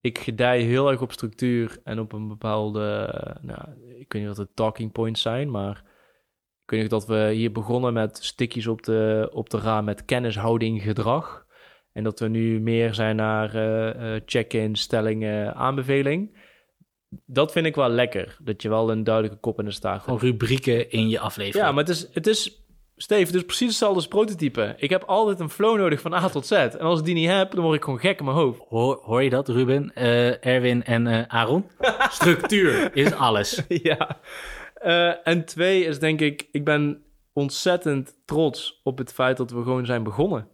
[0.00, 3.06] Ik gedij heel erg op structuur en op een bepaalde,
[3.40, 3.60] nou,
[3.98, 5.84] ik weet niet wat de talking points zijn, maar
[6.64, 10.82] ik weet dat we hier begonnen met stikjes op de, op de raam met kennishouding
[10.82, 11.46] gedrag.
[11.98, 16.36] En dat we nu meer zijn naar eh, eh, check-in, stellingen, aanbeveling.
[17.26, 18.36] Dat vind ik wel lekker.
[18.42, 20.04] Dat je wel een duidelijke kop in de staart hebt.
[20.04, 21.64] Gewoon rubrieken in je aflevering.
[21.64, 22.62] Ja, maar het is, het is
[22.96, 24.74] Steve, het is precies hetzelfde als prototype.
[24.76, 26.50] Ik heb altijd een flow nodig van A tot Z.
[26.50, 28.60] En als ik die niet heb, dan word ik gewoon gek in mijn hoofd.
[28.68, 31.64] Hoor, hoor je dat, Ruben, Eh, Erwin en eh, Aaron?
[32.10, 33.62] Structuur is alles.
[33.68, 34.20] ja.
[35.24, 39.86] En twee is denk ik, ik ben ontzettend trots op het feit dat we gewoon
[39.86, 40.48] zijn begonnen.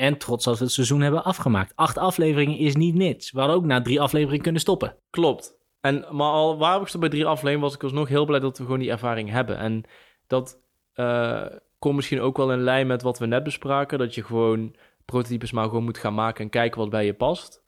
[0.00, 1.72] En trots dat we het seizoen hebben afgemaakt.
[1.74, 3.32] Acht afleveringen is niet niks.
[3.32, 4.96] We hadden ook na drie afleveringen kunnen stoppen.
[5.10, 5.58] Klopt.
[5.80, 8.64] En, maar al waar ik bij drie afleveringen was ik alsnog heel blij dat we
[8.64, 9.58] gewoon die ervaring hebben.
[9.58, 9.84] En
[10.26, 10.60] dat
[10.92, 11.46] eh,
[11.78, 13.98] komt misschien ook wel in lijn met wat we net bespraken.
[13.98, 17.64] Dat je gewoon prototypes maar gewoon moet gaan maken en kijken wat bij je past.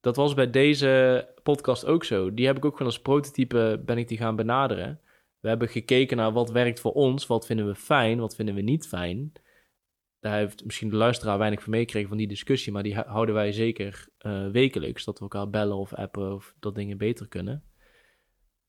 [0.00, 2.34] Dat was bij deze podcast ook zo.
[2.34, 5.00] Die heb ik ook gewoon als prototype ben ik die gaan benaderen.
[5.40, 8.60] We hebben gekeken naar wat werkt voor ons, wat vinden we fijn, wat vinden we
[8.60, 9.32] niet fijn.
[10.20, 13.34] Daar heeft misschien de luisteraar weinig van meegekregen van die discussie, maar die hou- houden
[13.34, 15.04] wij zeker eh, wekelijks.
[15.04, 17.64] Dat we elkaar bellen of appen of dat dingen beter kunnen.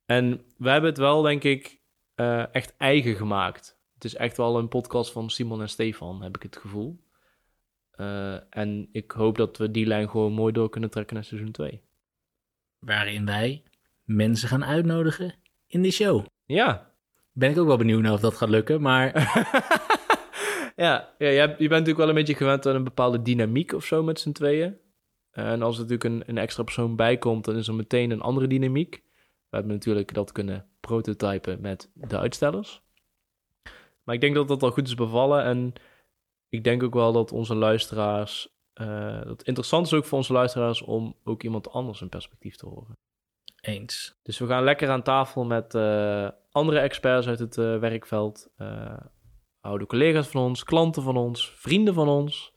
[0.06, 1.80] En we hebben het wel, denk ik,
[2.16, 3.80] eh, echt eigen gemaakt.
[3.94, 7.04] Het is echt wel een podcast van Simon en Stefan, heb ik het gevoel.
[7.92, 11.52] Eh, en ik hoop dat we die lijn gewoon mooi door kunnen trekken naar seizoen
[11.52, 11.82] 2.
[12.80, 13.64] Waarin wij
[14.04, 15.34] mensen gaan uitnodigen
[15.68, 16.26] in de show.
[16.46, 16.90] Ja.
[17.34, 19.12] Ben ik ook wel benieuwd naar of dat gaat lukken, maar
[20.76, 24.04] ja, ja je, bent natuurlijk wel een beetje gewend aan een bepaalde dynamiek of zo
[24.04, 24.78] met z'n tweeën.
[25.32, 28.22] En als er natuurlijk een, een extra persoon bij komt, dan is er meteen een
[28.22, 29.04] andere dynamiek.
[29.50, 32.82] We hebben natuurlijk dat kunnen prototypen met de uitstellers.
[34.04, 35.44] Maar ik denk dat dat al goed is bevallen.
[35.44, 35.74] En
[36.50, 38.50] ik denk ook wel dat onze luisteraars.
[38.74, 42.66] eh, dat interessant is ook voor onze luisteraars om ook iemand anders een perspectief te
[42.66, 42.98] horen.
[43.62, 44.20] eens.
[44.24, 48.50] Dus we gaan lekker aan tafel met eh, andere experts uit het eh, werkveld.
[49.62, 52.54] Oude collega's van ons, klanten van ons, vrienden van ons.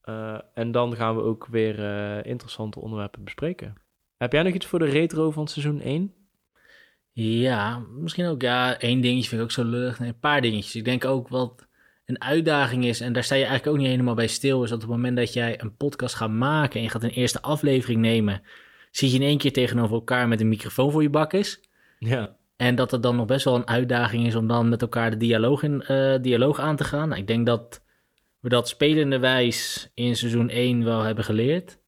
[0.00, 3.74] Eh, en dan gaan we ook weer eh, interessante onderwerpen bespreken.
[4.16, 6.14] Heb jij nog iets voor de retro van seizoen 1?
[7.12, 8.42] Ja, misschien ook.
[8.42, 9.98] Ja, één dingetje vind ik ook zo lullig.
[9.98, 10.76] Nee, een paar dingetjes.
[10.76, 11.68] Ik denk ook wat
[12.10, 14.82] een uitdaging is, en daar sta je eigenlijk ook niet helemaal bij stil, is dat
[14.82, 18.00] op het moment dat jij een podcast gaat maken en je gaat een eerste aflevering
[18.00, 18.42] nemen,
[18.90, 21.60] zit je in één keer tegenover elkaar met een microfoon voor je bak is.
[21.98, 22.36] Ja.
[22.60, 25.16] En dat het dan nog best wel een uitdaging is om dan met elkaar de
[25.16, 27.08] dialoog, in, eh, dialoog aan te gaan.
[27.08, 27.82] Nou, ik denk dat
[28.40, 31.78] we dat spelende wijs in seizoen 1 wel hebben geleerd.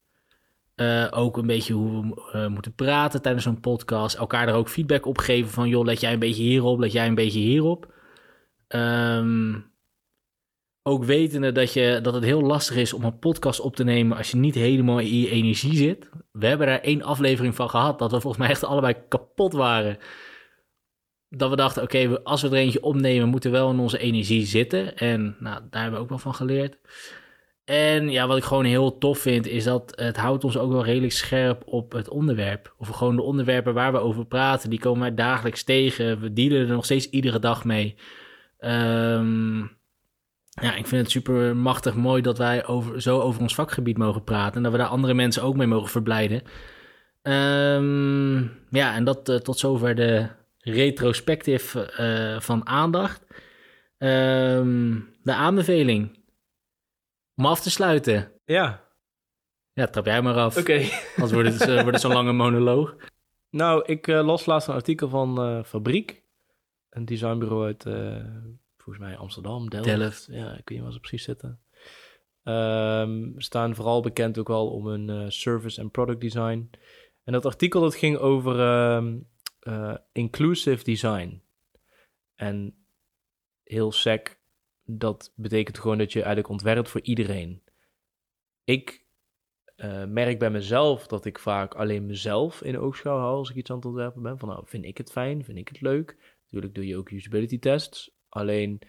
[0.75, 4.15] Eh, ook een beetje hoe we eh, moeten praten tijdens zo'n podcast.
[4.15, 5.67] Elkaar er ook feedback op geven van...
[5.69, 7.93] joh, let jij een beetje hierop, let jij een beetje hierop.
[8.67, 9.59] Ehm,
[10.83, 14.17] ook wetende dat, je, dat het heel lastig is om een podcast op te nemen...
[14.17, 16.09] als je niet helemaal in je energie zit.
[16.31, 17.99] We hebben daar één aflevering van gehad...
[17.99, 19.97] dat we volgens mij echt allebei kapot waren
[21.37, 24.45] dat we dachten, oké, als we er eentje opnemen, moeten we wel in onze energie
[24.45, 24.97] zitten.
[24.97, 26.77] En nou, daar hebben we ook wel van geleerd.
[27.65, 30.85] En ja, wat ik gewoon heel tof vind, is dat het houdt ons ook wel
[30.85, 32.73] redelijk scherp op het onderwerp.
[32.77, 36.19] Of gewoon de onderwerpen waar we over praten, die komen wij dagelijks tegen.
[36.19, 37.95] We dealen er nog steeds iedere dag mee.
[38.57, 39.59] Ehm,
[40.49, 44.23] ja, ik vind het super machtig mooi dat wij over, zo over ons vakgebied mogen
[44.23, 44.55] praten.
[44.55, 46.41] En dat we daar andere mensen ook mee mogen verblijden.
[47.21, 48.37] Ehm,
[48.69, 50.27] ja, en dat eh, tot zover de
[50.63, 53.25] retrospectief eh, van aandacht.
[53.97, 56.19] Ehm, de aanbeveling.
[57.35, 58.31] Om af te sluiten.
[58.45, 58.81] Ja,
[59.73, 60.57] Ja, trap jij maar af.
[60.57, 60.73] oké.
[61.15, 62.95] Anders wordt het, eh, wordt het zo'n lange monoloog.
[63.49, 66.21] Nou, ik eh, las laatst een artikel van Fabriek.
[66.89, 67.83] Een designbureau uit,
[68.77, 69.85] volgens mij Amsterdam, Delft.
[69.85, 70.27] Delft.
[70.31, 71.59] Ja, ik weet niet waar ze precies zitten.
[72.43, 76.69] Ehm, staan vooral bekend ook wel om hun service en product design.
[77.23, 79.15] En dat artikel dat ging over ehm,
[79.63, 81.41] eh, inclusive design.
[82.35, 82.85] En
[83.63, 84.39] heel sec,
[84.85, 87.63] dat betekent gewoon dat je eigenlijk ontwerpt voor iedereen.
[88.63, 89.05] Ik
[89.75, 93.69] eh, merk bij mezelf dat ik vaak alleen mezelf in oogschouw hou als ik iets
[93.69, 94.39] aan het ontwerpen ben.
[94.39, 96.17] Van nou, vind ik het fijn, vind ik het leuk.
[96.43, 98.11] Natuurlijk doe je ook usability tests.
[98.29, 98.81] Alleen,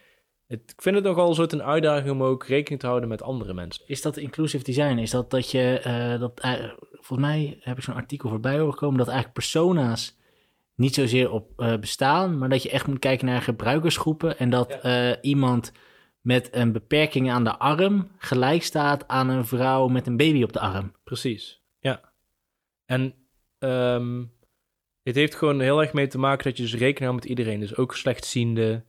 [0.47, 3.23] het, ik vind het nogal een soort een uitdaging om ook rekening te houden met
[3.23, 3.85] andere mensen.
[3.87, 4.99] Is dat inclusive design?
[4.99, 6.41] Is dat dat je, eh, dat,
[6.91, 10.23] volgens mij heb ik zo'n artikel voorbij horen komen, dat eigenlijk persona's
[10.75, 14.73] niet zozeer op eh, bestaan, maar dat je echt moet kijken naar gebruikersgroepen en dat
[14.73, 15.73] eh, iemand
[16.21, 20.53] met een beperking aan de arm gelijk staat aan een vrouw met een baby op
[20.53, 20.93] de arm.
[21.05, 22.13] Precies, ja.
[22.85, 23.15] En
[23.59, 24.25] ehm,
[25.03, 27.61] het heeft gewoon heel erg mee te maken dat je dus rekening houdt met iedereen.
[27.61, 28.85] Dus ook slechtziende,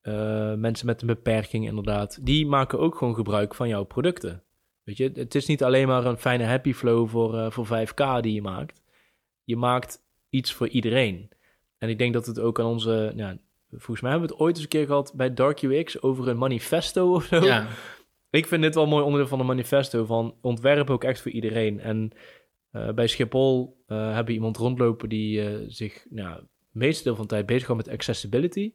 [0.00, 2.26] eh, mensen met een beperking inderdaad.
[2.26, 4.42] Die maken ook gewoon gebruik van jouw producten.
[4.82, 8.34] Weet je, het is niet alleen maar een fijne happy flow voor, voor 5K die
[8.34, 8.82] je maakt.
[9.44, 10.03] Je maakt
[10.34, 11.28] iets voor iedereen.
[11.78, 13.12] En ik denk dat het ook aan onze...
[13.16, 13.38] Ja,
[13.70, 16.38] volgens mij hebben we het ooit eens een keer gehad bij Dark UX over een
[16.38, 17.44] manifesto of zo.
[17.44, 17.68] Ja,
[18.30, 21.30] Ik vind dit wel een mooi onderdeel van de manifesto van ontwerp ook echt voor
[21.30, 21.80] iedereen.
[21.80, 22.10] En
[22.70, 27.14] eh, bij Schiphol eh, hebben we iemand rondlopen die eh, zich nou, het meeste deel
[27.14, 28.72] van de tijd bezighoudt met accessibility.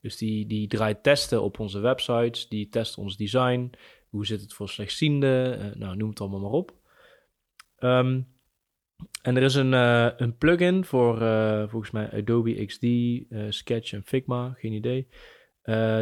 [0.00, 3.70] Dus die, die draait testen op onze websites, die test ons design.
[4.08, 5.60] Hoe zit het voor slechtzienden?
[5.60, 6.72] Eh, nou, noem het allemaal maar op.
[7.78, 8.20] Ehm,
[9.22, 13.92] en er is een, eh, een plugin voor eh, volgens mij Adobe XD, eh, Sketch
[13.92, 15.08] en Figma, geen idee.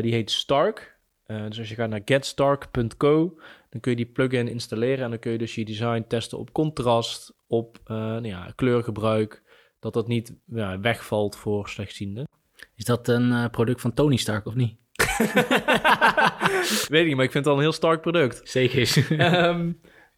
[0.00, 0.98] Die heet Stark.
[1.26, 3.38] Dus als je gaat naar getstark.co,
[3.70, 6.52] dan kun je die plugin installeren en dan kun je dus je design testen op
[6.52, 9.42] contrast, op nou ja, kleurgebruik,
[9.80, 12.28] dat dat niet ja, wegvalt voor slechtzienden.
[12.74, 14.76] is dat een product van Tony Stark of niet?
[16.88, 18.40] Weet ik niet, maar ik vind het al een heel sterk product.
[18.48, 19.06] Zeker.
[19.18, 19.72] Ehm,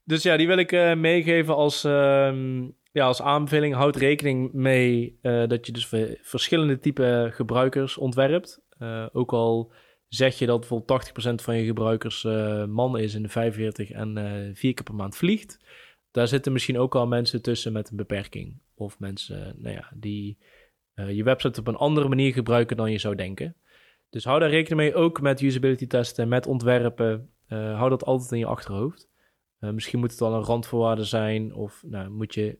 [0.08, 3.74] dus ja, die wil ik eh, meegeven als, ehm, ja, als aanbeveling.
[3.74, 8.62] Houd rekening mee eh, dat je dus ver- verschillende type gebruikers ontwerpt.
[8.78, 9.72] Eh, ook al
[10.08, 12.22] zeg je dat bijvoorbeeld 80% van je gebruikers
[12.68, 14.14] man is in de 45 en
[14.54, 15.58] vier keer per maand vliegt.
[16.10, 18.60] Daar zitten misschien ook al mensen tussen met een beperking.
[18.74, 20.38] Of mensen nou ja, die
[20.94, 23.56] je website op een andere manier gebruiken dan je zou denken.
[24.10, 27.30] Dus hou daar rekening mee, ook met usability testen, met ontwerpen.
[27.48, 29.08] Hou dat altijd in je achterhoofd.
[29.58, 32.58] Eh, misschien moet het wel een randvoorwaarde zijn, of nou, moet je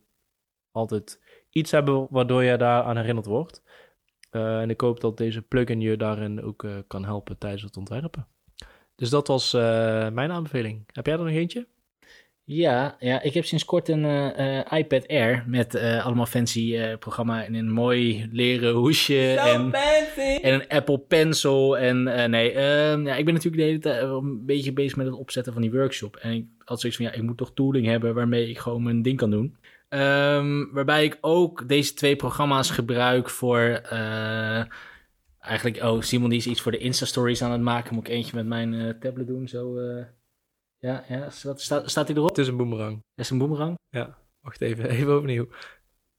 [0.70, 1.20] altijd
[1.50, 3.62] iets hebben waardoor je daar aan herinnerd wordt.
[4.30, 7.76] Eh, en ik hoop dat deze plugin je daarin ook eh, kan helpen tijdens het
[7.76, 8.26] ontwerpen.
[8.94, 9.60] Dus dat was eh,
[10.08, 10.84] mijn aanbeveling.
[10.92, 11.66] Heb jij er nog eentje?
[12.50, 16.76] Ja, ja, ik heb sinds kort een eh, eh, iPad Air met eh, allemaal fancy
[16.76, 19.72] eh, programma in een mooi leren hoesje en,
[20.42, 21.78] en een Apple Pencil.
[21.78, 25.06] En eh, nee, ehm, ja, ik ben natuurlijk de hele tijd een beetje bezig met
[25.06, 26.16] het opzetten van die workshop.
[26.16, 29.02] En ik had zoiets van, ja, ik moet toch tooling hebben waarmee ik gewoon mijn
[29.02, 29.56] ding kan doen.
[29.88, 33.58] Ehm, waarbij ik ook deze twee programma's gebruik voor...
[33.58, 34.64] eh,
[35.38, 37.94] eigenlijk, oh, Simon die is iets voor de Insta-stories aan het maken.
[37.94, 39.76] Moet ik eentje met mijn eh, tablet doen, zo...
[39.76, 40.04] eh.
[40.78, 42.28] ja, ja, staat, staat, staat hij erop?
[42.28, 42.92] Het is een boomerang.
[43.14, 43.78] Dat is een boomerang.
[44.40, 45.48] Wacht even, even overnieuw.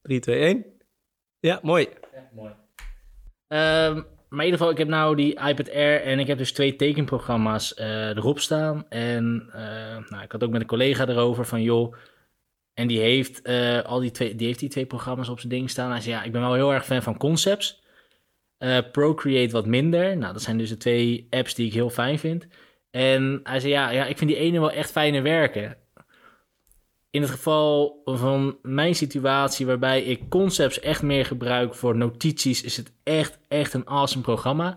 [0.02, 0.66] 3, 2, 1.
[1.38, 1.88] Ja, mooi.
[2.12, 2.54] Ja, mooi.
[3.46, 6.52] Ehm, maar in ieder geval, ik heb nou die iPad Air en ik heb dus
[6.52, 8.88] twee tekenprogramma's eh, erop staan.
[8.88, 11.94] En eh, nou, ik had ook met een collega erover van, joh,
[12.74, 15.70] en die heeft, eh, al die, twee, die heeft die twee programma's op zijn ding
[15.70, 15.90] staan.
[15.90, 17.82] Hij zei, ja, ik ben wel heel erg fan van Concepts.
[18.92, 20.16] Procreate wat minder.
[20.16, 22.46] Nou, dat zijn dus de twee apps die ik heel fijn vind.
[22.90, 25.76] En hij zei, ja, ja, ik vind die ene wel echt fijner werken.
[27.10, 32.76] In het geval van mijn situatie, waarbij ik concepts echt meer gebruik voor notities, is
[32.76, 34.76] het echt, echt een awesome programma.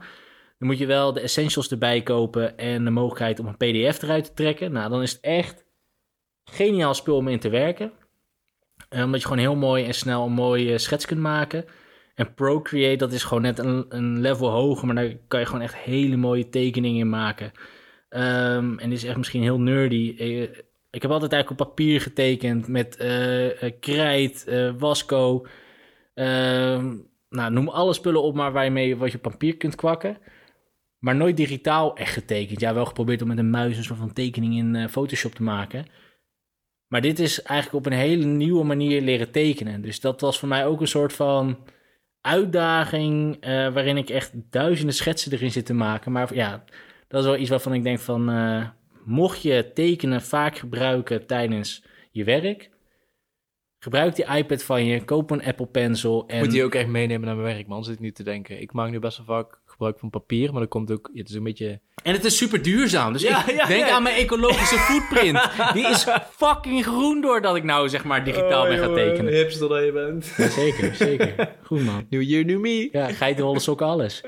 [0.59, 4.25] Dan moet je wel de essentials erbij kopen en de mogelijkheid om een PDF eruit
[4.25, 4.71] te trekken.
[4.71, 5.65] Nou, dan is het echt
[6.43, 7.91] geniaal spul om in te werken.
[8.89, 11.65] Eh, omdat je gewoon heel mooi en snel een mooie schets kunt maken.
[12.15, 15.75] En Procreate, dat is gewoon net een, level hoger, maar daar kan je gewoon echt
[15.75, 17.51] hele mooie tekeningen in maken.
[18.09, 20.15] Ehm, en dit is echt misschien heel nerdy.
[20.93, 25.45] Ik heb altijd eigenlijk op papier getekend met eh, eh, krijt, eh, wasco.
[26.13, 26.95] Ehm,
[27.29, 30.17] nou, noem alle spullen op maar waarmee wat je papier kunt kwakken.
[30.99, 32.59] Maar nooit digitaal echt getekend.
[32.59, 35.85] Ja, wel geprobeerd om met een muis een soort van tekening in Photoshop te maken.
[36.87, 39.81] Maar dit is eigenlijk op een hele nieuwe manier leren tekenen.
[39.81, 41.57] Dus dat was voor mij ook een soort van
[42.21, 43.45] uitdaging.
[43.45, 46.11] waarin ik echt duizenden schetsen erin zit te maken.
[46.11, 46.63] Maar ja,
[47.07, 48.29] dat is wel iets waarvan ik denk van.
[49.05, 52.71] Mocht je tekenen vaak gebruiken tijdens je werk.
[53.79, 56.23] Gebruik die iPad van je, koop een Apple Pencil.
[56.27, 57.83] En Moet die ook echt meenemen naar mijn werk, man.
[57.83, 58.61] Zit ik nu te denken.
[58.61, 61.09] Ik maak nu best wel vaak gebruik van papier, maar dat komt ook...
[61.13, 61.79] Het is een beetje...
[62.03, 63.13] En het is super duurzaam.
[63.13, 63.91] Dus Ja, ik ja, denk ja.
[63.91, 65.49] aan mijn ecologische footprint.
[65.73, 69.33] Die is fucking groen doordat ik nou zeg maar digitaal ben gaan tekenen.
[69.33, 70.33] hipster dat je bent.
[70.37, 71.49] Ja, zeker, zeker.
[71.67, 72.05] Goed man.
[72.09, 72.89] New year, new me.
[72.91, 74.23] Ja, geitenwolle sokken, alles.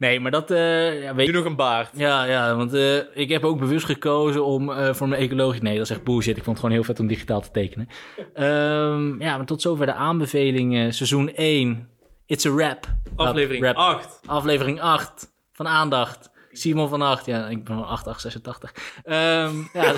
[0.00, 0.50] Nee, maar dat...
[0.50, 1.90] eh ja, weet Nu nog een baard.
[1.94, 5.60] Ja, ja, want eh, ik heb ook bewust gekozen om eh, voor mijn ecologisch...
[5.60, 6.36] Nee, dat is echt bullshit.
[6.36, 7.88] Ik vond het gewoon heel vet om digitaal te tekenen.
[8.34, 10.76] Ehm, ja, maar tot zover de aanbeveling.
[10.76, 11.88] eh, seizoen 1.
[12.26, 12.86] It's a rap.
[13.16, 13.76] Aflevering Rap.
[13.76, 14.20] 8.
[14.26, 16.30] Aflevering 8 van Aandacht.
[16.52, 17.26] Simon van 8.
[17.26, 18.72] Ja, ik ben van 8886.
[19.04, 19.82] Ehm ja,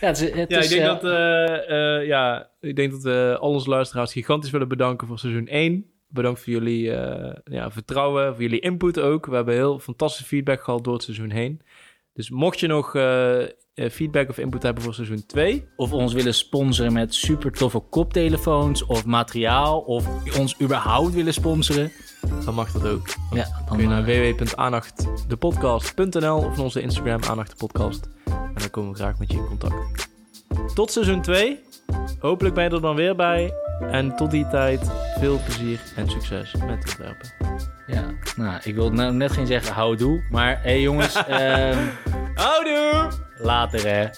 [0.00, 1.12] ja, het is, het Ja, is, ik denk, dat,
[2.06, 5.92] ja, ik denk dat we al onze luisteraars gigantisch willen bedanken voor seizoen 1.
[6.14, 9.26] Bedankt voor jullie eh, ja, vertrouwen, voor jullie input ook.
[9.26, 11.60] We hebben heel fantastische feedback gehad door het seizoen heen.
[12.12, 13.50] Dus mocht je nog eh, eh,
[13.90, 15.68] feedback of input hebben voor seizoen 2...
[15.76, 19.80] Of ons willen sponsoren met super toffe koptelefoons of materiaal.
[19.80, 20.08] Of
[20.38, 21.92] ons überhaupt willen sponsoren.
[22.44, 23.06] dan mag dat ook.
[23.30, 28.08] Ja, dan kun je naar www.aanachtdepodcast.nl of naar onze Instagram aannachtdepodcast.
[28.26, 30.08] En dan komen we graag met je in contact.
[30.74, 31.58] Tot seizoen 2.
[32.18, 33.52] Hopelijk ben je er dan weer bij.
[33.80, 37.28] En tot die tijd veel plezier en succes met het werpen.
[37.86, 38.04] ja,
[38.36, 40.22] nou, ik wil nou net geen zeggen houdoe.
[40.30, 41.78] Maar hé hey, jongens, ehm,
[42.34, 43.10] Houdoe!
[43.38, 44.08] later hè.